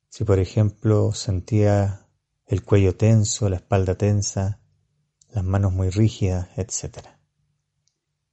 si, 0.07 0.23
por 0.23 0.39
ejemplo, 0.39 1.11
sentía 1.11 2.07
el 2.45 2.63
cuello 2.63 2.95
tenso, 2.95 3.49
la 3.49 3.57
espalda 3.57 3.95
tensa, 3.95 4.61
las 5.29 5.43
manos 5.43 5.73
muy 5.73 5.89
rígidas, 5.89 6.47
etc. 6.55 6.99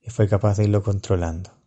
Y 0.00 0.10
fue 0.10 0.28
capaz 0.28 0.58
de 0.58 0.64
irlo 0.64 0.82
controlando. 0.82 1.59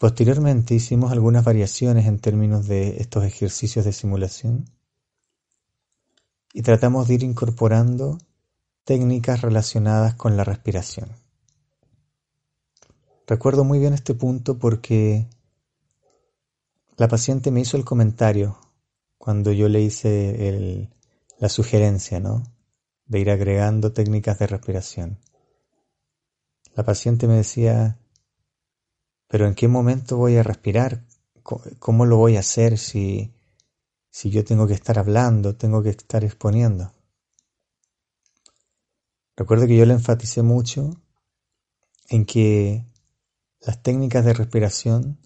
Posteriormente 0.00 0.74
hicimos 0.74 1.12
algunas 1.12 1.44
variaciones 1.44 2.06
en 2.06 2.20
términos 2.20 2.66
de 2.66 3.02
estos 3.02 3.22
ejercicios 3.22 3.84
de 3.84 3.92
simulación 3.92 4.64
y 6.54 6.62
tratamos 6.62 7.06
de 7.06 7.16
ir 7.16 7.22
incorporando 7.22 8.16
técnicas 8.84 9.42
relacionadas 9.42 10.14
con 10.14 10.38
la 10.38 10.44
respiración. 10.44 11.10
Recuerdo 13.26 13.62
muy 13.62 13.78
bien 13.78 13.92
este 13.92 14.14
punto 14.14 14.58
porque 14.58 15.28
la 16.96 17.06
paciente 17.06 17.50
me 17.50 17.60
hizo 17.60 17.76
el 17.76 17.84
comentario 17.84 18.58
cuando 19.18 19.52
yo 19.52 19.68
le 19.68 19.82
hice 19.82 20.88
la 21.38 21.50
sugerencia, 21.50 22.20
¿no? 22.20 22.42
De 23.04 23.20
ir 23.20 23.30
agregando 23.30 23.92
técnicas 23.92 24.38
de 24.38 24.46
respiración. 24.46 25.18
La 26.74 26.86
paciente 26.86 27.28
me 27.28 27.34
decía, 27.34 27.99
pero 29.30 29.46
¿en 29.46 29.54
qué 29.54 29.68
momento 29.68 30.16
voy 30.16 30.36
a 30.36 30.42
respirar? 30.42 31.04
¿Cómo 31.78 32.04
lo 32.04 32.16
voy 32.16 32.36
a 32.36 32.40
hacer 32.40 32.78
si, 32.78 33.32
si 34.10 34.28
yo 34.28 34.44
tengo 34.44 34.66
que 34.66 34.74
estar 34.74 34.98
hablando, 34.98 35.54
tengo 35.54 35.84
que 35.84 35.90
estar 35.90 36.24
exponiendo? 36.24 36.92
Recuerdo 39.36 39.68
que 39.68 39.76
yo 39.76 39.86
le 39.86 39.94
enfaticé 39.94 40.42
mucho 40.42 41.00
en 42.08 42.26
que 42.26 42.84
las 43.60 43.80
técnicas 43.84 44.24
de 44.24 44.32
respiración, 44.32 45.16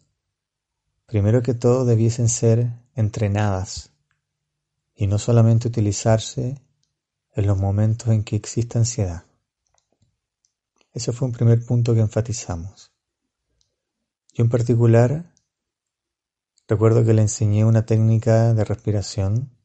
primero 1.07 1.43
que 1.43 1.55
todo, 1.55 1.87
debiesen 1.87 2.29
ser 2.29 2.75
entrenadas 2.95 3.91
y 4.95 5.07
no 5.07 5.19
solamente 5.19 5.69
utilizarse 5.69 6.61
en 7.33 7.47
los 7.47 7.57
momentos 7.57 8.09
en 8.09 8.23
que 8.23 8.37
existe 8.37 8.77
ansiedad. 8.77 9.25
Ese 10.93 11.11
fue 11.13 11.27
un 11.27 11.33
primer 11.33 11.65
punto 11.65 11.95
que 11.95 12.01
enfatizamos. 12.01 12.94
Yo 14.35 14.43
en 14.43 14.51
particular 14.51 15.33
recuerdo 16.67 17.05
que 17.05 17.15
le 17.15 17.23
enseñé 17.23 17.65
una 17.65 17.87
técnica 17.87 18.53
de 18.53 18.65
respiración 18.65 19.57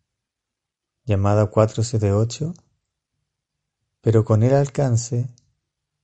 llamada 1.06 1.48
478 1.48 2.54
pero 4.02 4.24
con 4.24 4.44
el 4.44 4.54
alcance 4.54 5.28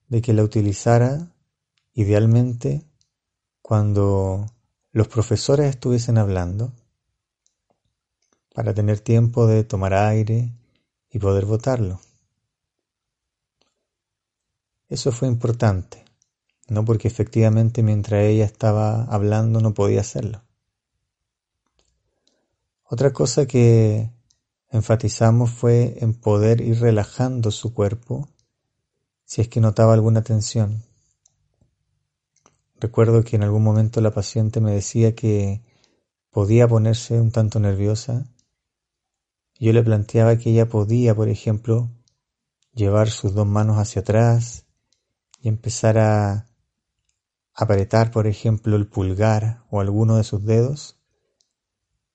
de 0.08 0.20
que 0.20 0.32
la 0.32 0.42
utilizara 0.42 1.32
idealmente 1.92 2.84
cuando 3.62 4.46
los 4.90 5.06
profesores 5.06 5.70
estuviesen 5.70 6.18
hablando 6.18 6.72
para 8.52 8.74
tener 8.74 8.98
tiempo 8.98 9.46
de 9.46 9.62
tomar 9.62 9.94
aire 9.94 10.52
y 11.10 11.20
poder 11.20 11.44
votarlo. 11.44 12.00
Eso 14.88 15.12
fue 15.12 15.28
importante, 15.28 16.05
no 16.68 16.84
porque 16.84 17.08
efectivamente 17.08 17.82
mientras 17.82 18.24
ella 18.24 18.44
estaba 18.44 19.04
hablando 19.04 19.60
no 19.60 19.74
podía 19.74 20.00
hacerlo. 20.00 20.42
Otra 22.84 23.12
cosa 23.12 23.46
que 23.46 24.10
enfatizamos 24.70 25.50
fue 25.50 25.96
en 26.00 26.14
poder 26.14 26.60
ir 26.60 26.80
relajando 26.80 27.50
su 27.50 27.74
cuerpo 27.74 28.28
si 29.24 29.40
es 29.40 29.48
que 29.48 29.60
notaba 29.60 29.92
alguna 29.94 30.22
tensión. 30.22 30.84
Recuerdo 32.78 33.24
que 33.24 33.36
en 33.36 33.42
algún 33.42 33.62
momento 33.62 34.00
la 34.00 34.12
paciente 34.12 34.60
me 34.60 34.72
decía 34.72 35.14
que 35.14 35.62
podía 36.30 36.68
ponerse 36.68 37.20
un 37.20 37.32
tanto 37.32 37.58
nerviosa. 37.58 38.26
Yo 39.58 39.72
le 39.72 39.82
planteaba 39.82 40.36
que 40.36 40.50
ella 40.50 40.68
podía, 40.68 41.14
por 41.14 41.28
ejemplo, 41.28 41.90
llevar 42.74 43.08
sus 43.08 43.34
dos 43.34 43.46
manos 43.46 43.78
hacia 43.78 44.02
atrás 44.02 44.66
y 45.40 45.48
empezar 45.48 45.98
a 45.98 46.46
apretar, 47.56 48.10
por 48.10 48.26
ejemplo, 48.26 48.76
el 48.76 48.86
pulgar 48.86 49.64
o 49.70 49.80
alguno 49.80 50.18
de 50.18 50.24
sus 50.24 50.44
dedos 50.44 50.96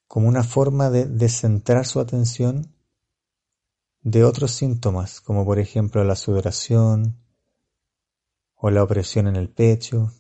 como 0.08 0.27
una 0.27 0.43
forma 0.43 0.89
de 0.89 1.06
descentrar 1.06 1.86
su 1.86 1.99
atención 1.99 2.75
de 4.01 4.23
otros 4.23 4.51
síntomas, 4.51 5.21
como 5.21 5.45
por 5.45 5.58
ejemplo 5.58 6.04
la 6.04 6.15
sudoración 6.15 7.17
o 8.56 8.69
la 8.69 8.84
opresión 8.84 9.27
en 9.27 9.36
el 9.36 9.49
pecho. 9.49 10.12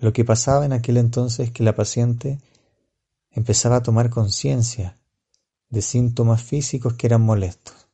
Lo 0.00 0.12
que 0.12 0.24
pasaba 0.24 0.66
en 0.66 0.72
aquel 0.72 0.96
entonces 0.96 1.48
es 1.48 1.52
que 1.52 1.62
la 1.62 1.74
paciente 1.74 2.40
empezaba 3.30 3.76
a 3.76 3.82
tomar 3.82 4.10
conciencia 4.10 4.98
de 5.68 5.80
síntomas 5.80 6.42
físicos 6.42 6.94
que 6.94 7.06
eran 7.06 7.22
molestos. 7.22 7.88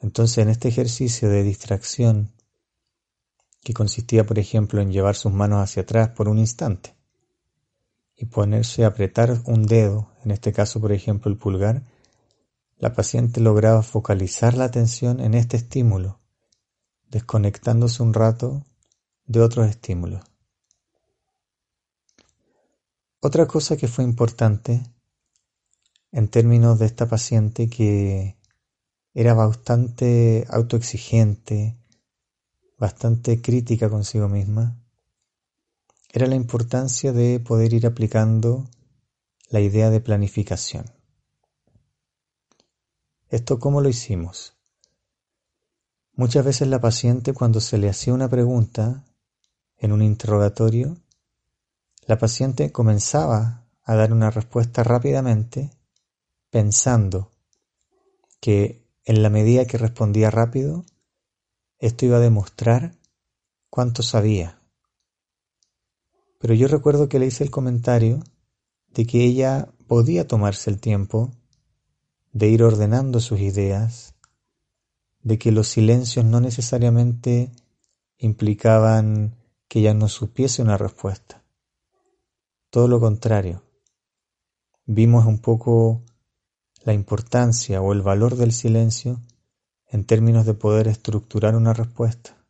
Entonces 0.00 0.38
en 0.38 0.48
este 0.48 0.68
ejercicio 0.68 1.28
de 1.28 1.44
distracción, 1.44 2.32
que 3.62 3.74
consistía 3.74 4.24
por 4.24 4.38
ejemplo 4.38 4.80
en 4.80 4.92
llevar 4.92 5.14
sus 5.14 5.32
manos 5.32 5.62
hacia 5.62 5.82
atrás 5.82 6.10
por 6.10 6.28
un 6.28 6.38
instante, 6.38 6.94
y 8.16 8.26
ponerse 8.26 8.84
a 8.84 8.88
apretar 8.88 9.40
un 9.46 9.66
dedo, 9.66 10.12
en 10.24 10.30
este 10.30 10.52
caso 10.52 10.80
por 10.80 10.92
ejemplo 10.92 11.30
el 11.30 11.38
pulgar, 11.38 11.82
la 12.78 12.92
paciente 12.92 13.40
lograba 13.40 13.82
focalizar 13.82 14.54
la 14.54 14.64
atención 14.64 15.20
en 15.20 15.34
este 15.34 15.56
estímulo, 15.56 16.20
desconectándose 17.08 18.02
un 18.02 18.12
rato 18.12 18.64
de 19.26 19.40
otros 19.40 19.68
estímulos. 19.68 20.22
Otra 23.20 23.46
cosa 23.46 23.76
que 23.76 23.86
fue 23.86 24.02
importante 24.02 24.82
en 26.10 26.28
términos 26.28 26.78
de 26.78 26.86
esta 26.86 27.06
paciente 27.06 27.68
que 27.68 28.36
era 29.14 29.34
bastante 29.34 30.44
autoexigente, 30.48 31.78
bastante 32.82 33.40
crítica 33.40 33.88
consigo 33.88 34.28
misma, 34.28 34.76
era 36.12 36.26
la 36.26 36.34
importancia 36.34 37.12
de 37.12 37.38
poder 37.38 37.74
ir 37.74 37.86
aplicando 37.86 38.68
la 39.50 39.60
idea 39.60 39.88
de 39.88 40.00
planificación. 40.00 40.86
¿Esto 43.28 43.60
cómo 43.60 43.82
lo 43.82 43.88
hicimos? 43.88 44.56
Muchas 46.14 46.44
veces 46.44 46.66
la 46.66 46.80
paciente 46.80 47.32
cuando 47.32 47.60
se 47.60 47.78
le 47.78 47.88
hacía 47.88 48.14
una 48.14 48.28
pregunta 48.28 49.04
en 49.76 49.92
un 49.92 50.02
interrogatorio, 50.02 50.96
la 52.08 52.18
paciente 52.18 52.72
comenzaba 52.72 53.64
a 53.84 53.94
dar 53.94 54.12
una 54.12 54.30
respuesta 54.30 54.82
rápidamente 54.82 55.70
pensando 56.50 57.30
que 58.40 58.84
en 59.04 59.22
la 59.22 59.30
medida 59.30 59.66
que 59.66 59.78
respondía 59.78 60.32
rápido, 60.32 60.84
esto 61.82 62.06
iba 62.06 62.16
a 62.16 62.20
demostrar 62.20 62.96
cuánto 63.68 64.02
sabía 64.02 64.62
pero 66.42 66.54
yo 66.54 66.66
recuerdo 66.66 67.08
que 67.08 67.20
le 67.20 67.26
hice 67.26 67.44
el 67.44 67.52
comentario 67.52 68.20
de 68.88 69.06
que 69.06 69.24
ella 69.24 69.68
podía 69.86 70.26
tomarse 70.26 70.70
el 70.70 70.80
tiempo 70.80 71.30
de 72.32 72.48
ir 72.48 72.64
ordenando 72.64 73.20
sus 73.20 73.38
ideas, 73.38 74.16
de 75.22 75.38
que 75.38 75.52
los 75.52 75.68
silencios 75.68 76.24
no 76.24 76.40
necesariamente 76.40 77.52
implicaban 78.18 79.36
que 79.68 79.78
ella 79.78 79.94
no 79.94 80.08
supiese 80.08 80.62
una 80.62 80.76
respuesta. 80.76 81.44
Todo 82.70 82.88
lo 82.88 82.98
contrario, 82.98 83.62
vimos 84.84 85.26
un 85.26 85.38
poco 85.38 86.02
la 86.82 86.92
importancia 86.92 87.80
o 87.80 87.92
el 87.92 88.02
valor 88.02 88.34
del 88.34 88.50
silencio 88.50 89.20
en 89.92 90.04
términos 90.04 90.44
de 90.46 90.54
poder 90.54 90.88
estructurar 90.88 91.54
una 91.54 91.72
respuesta 91.72 92.42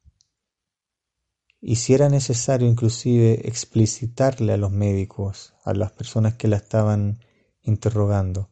y 1.64 1.76
si 1.76 1.94
era 1.94 2.08
necesario 2.08 2.68
inclusive 2.68 3.46
explicitarle 3.46 4.52
a 4.52 4.56
los 4.56 4.72
médicos, 4.72 5.54
a 5.64 5.72
las 5.72 5.92
personas 5.92 6.34
que 6.34 6.48
la 6.48 6.56
estaban 6.56 7.20
interrogando, 7.62 8.50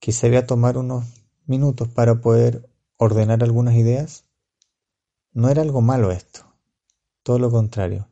que 0.00 0.10
se 0.10 0.26
había 0.26 0.44
tomar 0.44 0.76
unos 0.76 1.04
minutos 1.46 1.86
para 1.86 2.20
poder 2.20 2.68
ordenar 2.96 3.44
algunas 3.44 3.76
ideas, 3.76 4.24
no 5.32 5.50
era 5.50 5.62
algo 5.62 5.82
malo 5.82 6.10
esto, 6.10 6.40
todo 7.22 7.38
lo 7.38 7.48
contrario. 7.48 8.08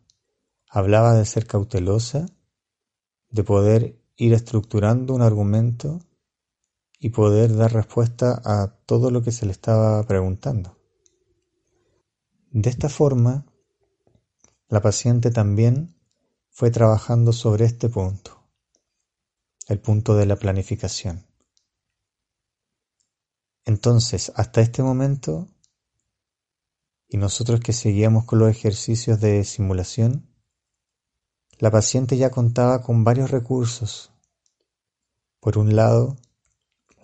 Hablaba 0.68 1.14
de 1.14 1.24
ser 1.24 1.46
cautelosa, 1.46 2.26
de 3.30 3.42
poder 3.42 4.00
ir 4.16 4.33
estructurando 4.33 5.12
un 5.12 5.22
argumento 5.22 5.98
y 7.04 7.10
poder 7.10 7.54
dar 7.54 7.70
respuesta 7.70 8.40
a 8.46 8.78
todo 8.86 9.10
lo 9.10 9.22
que 9.22 9.30
se 9.30 9.44
le 9.44 9.52
estaba 9.52 10.02
preguntando. 10.04 10.78
De 12.50 12.70
esta 12.70 12.88
forma, 12.88 13.44
la 14.68 14.80
paciente 14.80 15.30
también 15.30 16.00
fue 16.48 16.70
trabajando 16.70 17.34
sobre 17.34 17.66
este 17.66 17.90
punto, 17.90 18.48
el 19.68 19.80
punto 19.80 20.16
de 20.16 20.24
la 20.24 20.36
planificación. 20.36 21.26
Entonces, 23.66 24.32
hasta 24.34 24.62
este 24.62 24.82
momento, 24.82 25.46
y 27.06 27.18
nosotros 27.18 27.60
que 27.60 27.74
seguíamos 27.74 28.24
con 28.24 28.38
los 28.38 28.48
ejercicios 28.48 29.20
de 29.20 29.44
simulación, 29.44 30.34
la 31.58 31.70
paciente 31.70 32.16
ya 32.16 32.30
contaba 32.30 32.80
con 32.80 33.04
varios 33.04 33.30
recursos. 33.30 34.10
Por 35.38 35.58
un 35.58 35.76
lado, 35.76 36.16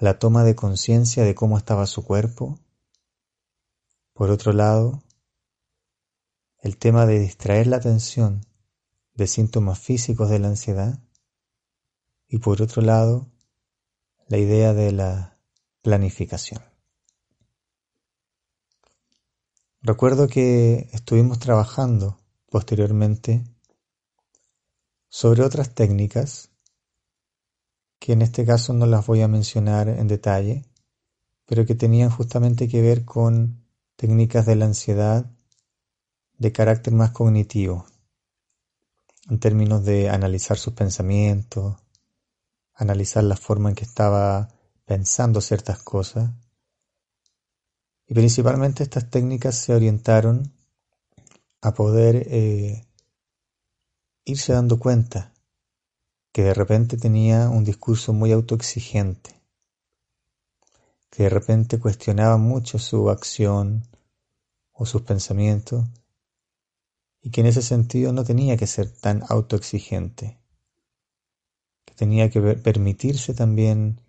la 0.01 0.19
toma 0.19 0.45
de 0.45 0.55
conciencia 0.57 1.25
de 1.25 1.35
cómo 1.35 1.59
estaba 1.59 1.87
su 1.87 2.03
cuerpo. 2.03 2.59
Por 4.15 4.31
otro 4.31 4.55
lado, 4.55 5.03
el 6.63 6.79
tema 6.79 7.05
de 7.05 7.19
distraer 7.19 7.67
la 7.67 7.77
atención 7.77 8.47
de 9.13 9.27
síntomas 9.27 9.79
físicos 9.79 10.31
de 10.31 10.39
la 10.39 10.49
ansiedad. 10.49 10.99
Y 12.27 12.39
por 12.39 12.63
otro 12.63 12.81
lado, 12.81 13.31
la 14.27 14.39
idea 14.39 14.73
de 14.73 14.93
la 14.93 15.39
planificación. 15.83 16.63
Recuerdo 19.83 20.29
que 20.29 20.89
estuvimos 20.93 21.39
trabajando 21.39 22.19
posteriormente 22.49 23.45
sobre 25.09 25.43
otras 25.43 25.75
técnicas 25.75 26.50
que 28.01 28.15
en 28.15 28.23
este 28.23 28.45
caso 28.45 28.73
no 28.73 28.87
las 28.87 29.07
voy 29.07 29.21
a 29.21 29.29
mencionar 29.29 29.89
en 29.89 30.09
detalle, 30.09 30.65
pero 31.47 31.67
que 31.67 31.75
tenían 31.75 32.11
justamente 32.11 32.67
que 32.67 32.81
ver 32.81 33.05
con 33.05 33.63
técnicas 33.95 34.47
de 34.47 34.57
la 34.57 34.65
ansiedad 34.65 35.31
de 36.39 36.53
carácter 36.53 36.95
más 36.95 37.11
cognitivo, 37.11 37.85
en 39.29 39.39
términos 39.39 39.85
de 39.85 40.09
analizar 40.09 40.57
sus 40.57 40.73
pensamientos, 40.73 41.77
analizar 42.73 43.23
la 43.23 43.37
forma 43.37 43.69
en 43.69 43.75
que 43.75 43.85
estaba 43.85 44.49
pensando 44.87 45.43
ciertas 45.43 45.83
cosas. 45.83 46.31
Y 48.07 48.15
principalmente 48.15 48.83
estas 48.83 49.11
técnicas 49.11 49.57
se 49.57 49.75
orientaron 49.75 50.55
a 51.61 51.75
poder 51.75 52.27
eh, 52.31 52.87
irse 54.25 54.55
dando 54.55 54.79
cuenta 54.79 55.30
que 56.33 56.43
de 56.43 56.55
repente 56.55 56.97
tenía 56.97 57.49
un 57.49 57.65
discurso 57.65 58.13
muy 58.13 58.33
autoexigente, 58.33 59.41
que 61.11 61.25
de 61.25 61.29
repente 61.29 61.79
cuestionaba 61.79 62.37
mucho 62.37 62.79
su 62.79 63.11
acción 63.11 63.89
o 64.73 64.87
sus 64.87 65.03
pensamientos 65.03 65.85
y 67.21 67.31
que 67.31 67.41
en 67.41 67.49
ese 67.49 67.63
sentido 67.63 68.13
no 68.13 68.25
tenía 68.25 68.57
que 68.57 68.67
ser 68.67 68.91
tan 68.91 69.25
autoexigente, 69.29 70.41
que 71.85 71.95
tenía 71.95 72.31
que 72.31 72.41
permitirse 72.41 73.35
también 73.35 74.01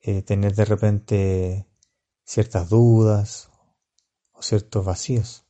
eh, 0.00 0.22
tener 0.22 0.54
de 0.54 0.64
repente 0.64 1.66
ciertas 2.24 2.68
dudas 2.68 3.50
o 4.32 4.42
ciertos 4.42 4.84
vacíos. 4.84 5.44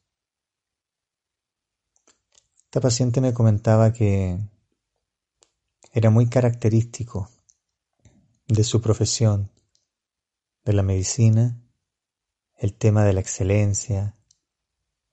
Esta 2.64 2.80
paciente 2.80 3.20
me 3.20 3.32
comentaba 3.32 3.92
que 3.92 4.38
era 5.98 6.10
muy 6.10 6.28
característico 6.28 7.28
de 8.46 8.62
su 8.62 8.80
profesión, 8.80 9.50
de 10.64 10.72
la 10.72 10.84
medicina, 10.84 11.60
el 12.54 12.72
tema 12.74 13.04
de 13.04 13.12
la 13.14 13.18
excelencia, 13.18 14.16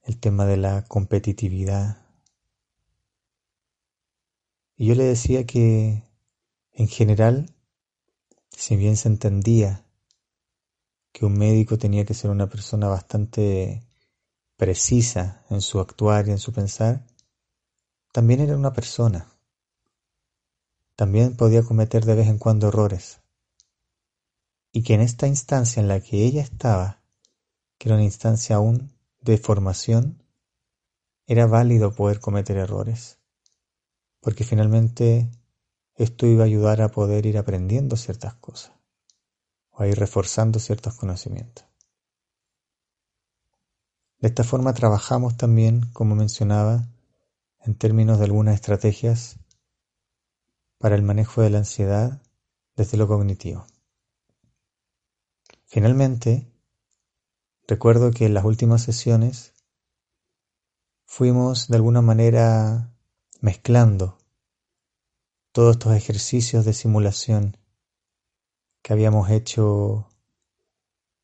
el 0.04 0.19
tema 0.19 0.45
de 0.45 0.58
la 0.58 0.86
competitividad. 0.86 2.06
Y 4.78 4.86
yo 4.86 4.93
le 4.93 5.06
decía 5.06 5.48
que, 5.48 6.04
en 6.74 6.88
general, 6.88 7.56
si 8.52 8.76
bien 8.76 8.95
se 8.95 9.08
entendía 9.08 9.88
que 11.12 11.26
un 11.26 11.36
médico 11.36 11.80
tenía 11.80 12.06
que 12.06 12.13
ser 12.13 12.30
una 12.30 12.48
persona 12.48 12.88
bastante 12.89 13.88
precisa 14.56 15.43
en 15.50 15.62
su 15.62 15.80
actuar 15.80 16.28
y 16.28 16.32
en 16.32 16.38
su 16.38 16.54
pensar, 16.54 17.08
también 18.12 18.41
era 18.41 18.56
una 18.56 18.71
persona. 18.71 19.35
También 20.95 21.36
podía 21.36 21.63
cometer 21.63 22.05
de 22.05 22.15
vez 22.15 22.27
en 22.27 22.38
cuando 22.38 22.69
errores. 22.69 23.21
Y 24.71 24.84
que 24.84 24.93
en 24.93 25.01
esta 25.01 25.27
instancia 25.27 25.81
en 25.81 25.88
la 25.88 25.99
que 25.99 26.25
ella 26.25 26.41
estaba, 26.41 27.01
que 27.77 27.89
era 27.89 27.95
una 27.95 28.05
instancia 28.05 28.55
aún 28.55 28.93
de 29.21 29.38
formación, 29.38 30.23
era 31.27 31.47
válido 31.47 31.93
poder 31.93 32.19
cometer 32.19 32.58
errores. 32.58 33.19
Porque 34.21 34.43
finalmente 34.43 35.29
esto 35.95 36.27
iba 36.27 36.43
a 36.43 36.47
ayudar 36.47 36.81
a 36.81 36.89
poder 36.89 37.25
ir 37.25 37.38
aprendiendo 37.38 37.95
ciertas 37.97 38.36
cosas 38.36 38.73
o 39.71 39.84
a 39.84 39.88
ir 39.88 39.97
reforzando 39.97 40.60
ciertos 40.60 40.95
conocimientos. 40.95 41.65
De 44.19 44.29
esta 44.29 44.43
forma 44.43 44.73
trabajamos 44.73 45.36
también, 45.36 45.91
como 45.91 46.15
mencionaba, 46.15 46.88
en 47.60 47.75
términos 47.75 48.17
de 48.19 48.25
algunas 48.25 48.55
estrategias 48.55 49.38
para 50.86 50.98
el 50.98 51.02
manejo 51.02 51.41
de 51.41 51.50
la 51.50 51.58
ansiedad 51.58 52.21
desde 52.76 52.95
lo 52.95 53.08
cognitivo. 53.08 53.65
Finalmente, 55.65 56.48
recuerdo 57.67 58.12
que 58.12 58.28
en 58.28 58.36
las 58.36 58.45
últimas 58.45 58.84
sesiones 58.84 59.56
fuimos 61.04 61.69
de 61.69 61.78
alguna 61.78 62.04
manera 62.04 62.95
mezclando 63.41 64.19
todos 65.52 65.78
estos 65.78 65.95
ejercicios 65.95 66.65
de 66.65 66.74
simulación 66.74 67.58
que 68.84 68.93
habíamos 68.93 69.32
hecho 69.32 70.08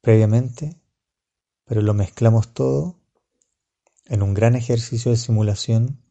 previamente, 0.02 0.82
pero 1.66 1.84
lo 1.84 1.94
mezclamos 1.94 2.52
todo 2.52 3.00
en 4.06 4.24
un 4.24 4.34
gran 4.34 4.56
ejercicio 4.56 5.12
de 5.12 5.18
simulación 5.18 6.02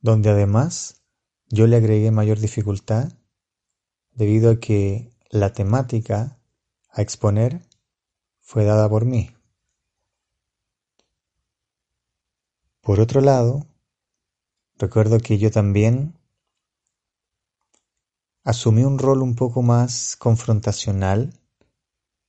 donde 0.00 0.30
además 0.30 1.02
yo 1.48 1.66
le 1.66 1.76
agregué 1.76 2.10
mayor 2.10 2.38
dificultad 2.38 3.12
debido 4.12 4.50
a 4.50 4.60
que 4.60 5.12
la 5.30 5.52
temática 5.52 6.38
a 6.90 7.02
exponer 7.02 7.66
fue 8.40 8.64
dada 8.64 8.88
por 8.88 9.04
mí. 9.04 9.30
Por 12.80 13.00
otro 13.00 13.20
lado, 13.20 13.66
recuerdo 14.76 15.18
que 15.18 15.38
yo 15.38 15.50
también 15.50 16.16
asumí 18.44 18.84
un 18.84 18.98
rol 18.98 19.22
un 19.22 19.34
poco 19.34 19.60
más 19.62 20.14
confrontacional 20.16 21.34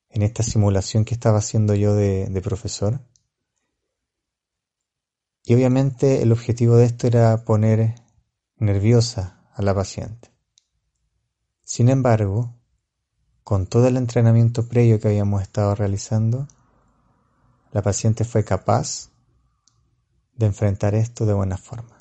en 0.10 0.24
esta 0.24 0.42
simulación 0.42 1.06
que 1.06 1.14
estaba 1.14 1.38
haciendo 1.38 1.76
yo 1.76 1.94
de, 1.94 2.42
profesor. 2.44 3.00
Y 5.44 5.54
obviamente 5.54 6.24
el 6.24 6.32
objetivo 6.32 6.76
de 6.76 6.86
esto 6.86 7.06
era 7.06 7.46
poner 7.46 7.94
nerviosa 8.60 9.42
a 9.54 9.62
la 9.62 9.74
paciente. 9.74 10.32
Sin 11.64 11.90
embargo, 11.90 12.56
con 13.44 13.68
todo 13.68 13.88
el 13.88 13.98
entrenamiento 13.98 14.68
previo 14.68 15.00
que 15.00 15.10
habíamos 15.10 15.42
estado 15.42 15.76
realizando, 15.76 16.48
la 17.72 17.82
paciente 17.82 18.24
fue 18.24 18.44
capaz 18.44 19.10
de 20.36 20.46
enfrentar 20.46 20.96
esto 20.96 21.26
de 21.26 21.34
buena 21.34 21.58
forma. 21.58 21.98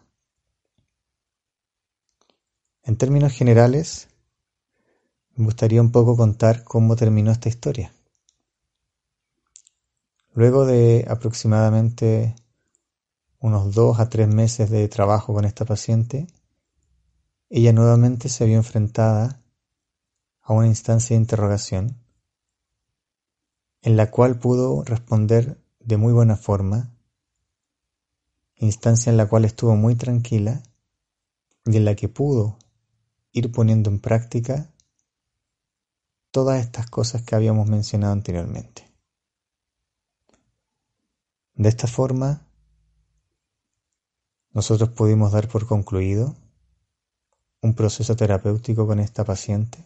En 2.83 2.97
términos 2.97 3.33
generales, 3.33 4.09
me 5.35 5.45
gustaría 5.45 5.81
un 5.81 5.91
poco 5.91 6.17
contar 6.17 6.65
cómo 6.65 6.97
terminó 6.97 7.33
esta 7.33 7.49
historia. 7.49 7.93
Luego 10.35 10.65
de 10.67 11.05
aproximadamente 11.09 12.37
unos 13.41 13.75
dos 13.75 14.01
a 14.01 14.09
tres 14.09 14.29
meses 14.29 14.71
de 14.71 14.89
trabajo 14.89 15.35
con 15.35 15.45
esta 15.45 15.65
paciente, 15.65 16.27
ella 17.49 17.73
nuevamente 17.73 18.29
se 18.29 18.45
vio 18.47 18.57
enfrentada 18.57 19.43
a 20.43 20.53
una 20.53 20.67
instancia 20.67 21.15
de 21.15 21.23
interrogación 21.23 21.97
en 23.83 23.97
la 23.97 24.11
cual 24.11 24.39
pudo 24.39 24.83
responder 24.83 25.63
de 25.79 25.97
muy 25.97 26.13
buena 26.13 26.37
forma, 26.37 26.93
instancia 28.57 29.11
en 29.11 29.17
la 29.17 29.29
cual 29.29 29.45
estuvo 29.45 29.77
muy 29.77 29.95
tranquila 29.95 30.63
y 31.65 31.77
en 31.77 31.85
la 31.85 31.95
que 31.95 32.09
pudo 32.09 32.59
ir 33.31 33.53
poniendo 33.53 33.91
en 33.91 34.01
práctica 34.01 34.73
todas 36.33 36.61
estas 36.61 36.91
cosas 36.91 37.23
que 37.23 37.37
habíamos 37.37 37.69
mencionado 37.69 38.13
anteriormente. 38.13 38.93
De 41.55 41.69
esta 41.69 41.87
forma, 41.87 42.47
nosotros 44.51 44.91
pudimos 44.91 45.33
dar 45.33 45.49
por 45.49 45.67
concluido 45.67 46.35
un 47.67 47.75
proceso 47.75 48.15
terapéutico 48.15 48.87
con 48.87 49.01
esta 49.01 49.25
paciente, 49.25 49.85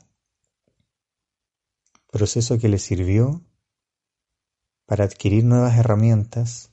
proceso 2.13 2.59
que 2.59 2.69
le 2.69 2.79
sirvió 2.79 3.41
para 4.85 5.05
adquirir 5.05 5.45
nuevas 5.45 5.79
herramientas 5.79 6.71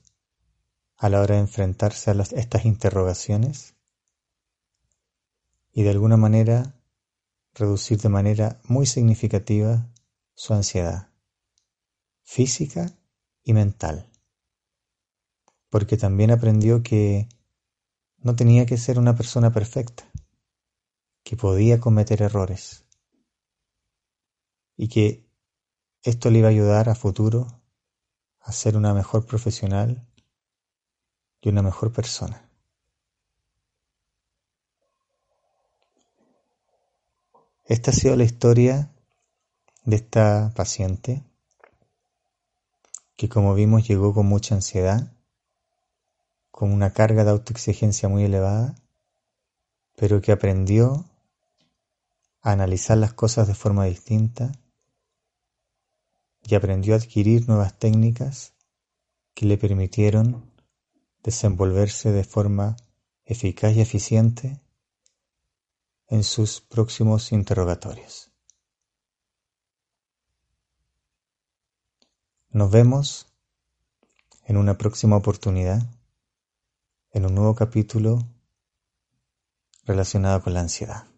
a 0.98 1.08
la 1.08 1.20
hora 1.20 1.36
de 1.36 1.40
enfrentarse 1.40 2.10
a 2.10 2.14
estas 2.14 2.64
interrogaciones 2.66 3.74
y 5.72 5.82
de 5.82 5.90
alguna 5.90 6.16
manera 6.16 6.74
reducir 7.54 7.98
de 8.00 8.08
manera 8.10 8.60
muy 8.64 8.84
significativa 8.84 9.88
su 10.34 10.52
ansiedad. 10.52 11.08
física 12.22 12.92
y 13.42 13.54
mental, 13.54 14.10
porque 15.70 15.96
también 15.96 16.30
aprendió 16.30 16.82
que 16.82 17.26
no 18.18 18.36
tenía 18.36 18.66
que 18.66 18.76
ser 18.76 18.98
una 18.98 19.16
persona 19.16 19.50
perfecta, 19.50 20.07
que 21.28 21.36
podía 21.36 21.78
cometer 21.78 22.22
errores 22.22 22.86
y 24.78 24.88
que 24.88 25.28
esto 26.02 26.30
le 26.30 26.38
iba 26.38 26.48
a 26.48 26.52
ayudar 26.52 26.88
a 26.88 26.94
futuro 26.94 27.46
a 28.40 28.50
ser 28.50 28.78
una 28.78 28.94
mejor 28.94 29.26
profesional 29.26 30.08
y 31.42 31.50
una 31.50 31.60
mejor 31.60 31.92
persona. 31.92 32.48
Esta 37.66 37.90
ha 37.90 37.94
sido 37.94 38.16
la 38.16 38.24
historia 38.24 38.90
de 39.84 39.96
esta 39.96 40.50
paciente 40.56 41.22
que 43.18 43.28
como 43.28 43.52
vimos 43.52 43.86
llegó 43.86 44.14
con 44.14 44.24
mucha 44.24 44.54
ansiedad, 44.54 45.12
con 46.50 46.72
una 46.72 46.94
carga 46.94 47.24
de 47.24 47.32
autoexigencia 47.32 48.08
muy 48.08 48.24
elevada, 48.24 48.76
pero 49.94 50.22
que 50.22 50.32
aprendió 50.32 51.04
analizar 52.52 52.98
las 52.98 53.12
cosas 53.12 53.48
de 53.48 53.54
forma 53.54 53.84
distinta 53.84 54.52
y 56.42 56.54
aprendió 56.54 56.94
a 56.94 56.96
adquirir 56.96 57.48
nuevas 57.48 57.78
técnicas 57.78 58.54
que 59.34 59.46
le 59.46 59.58
permitieron 59.58 60.50
desenvolverse 61.22 62.10
de 62.10 62.24
forma 62.24 62.76
eficaz 63.24 63.76
y 63.76 63.80
eficiente 63.80 64.60
en 66.06 66.24
sus 66.24 66.60
próximos 66.60 67.32
interrogatorios. 67.32 68.32
Nos 72.50 72.70
vemos 72.70 73.26
en 74.46 74.56
una 74.56 74.78
próxima 74.78 75.16
oportunidad, 75.16 75.82
en 77.10 77.26
un 77.26 77.34
nuevo 77.34 77.54
capítulo 77.54 78.26
relacionado 79.84 80.42
con 80.42 80.54
la 80.54 80.60
ansiedad. 80.60 81.17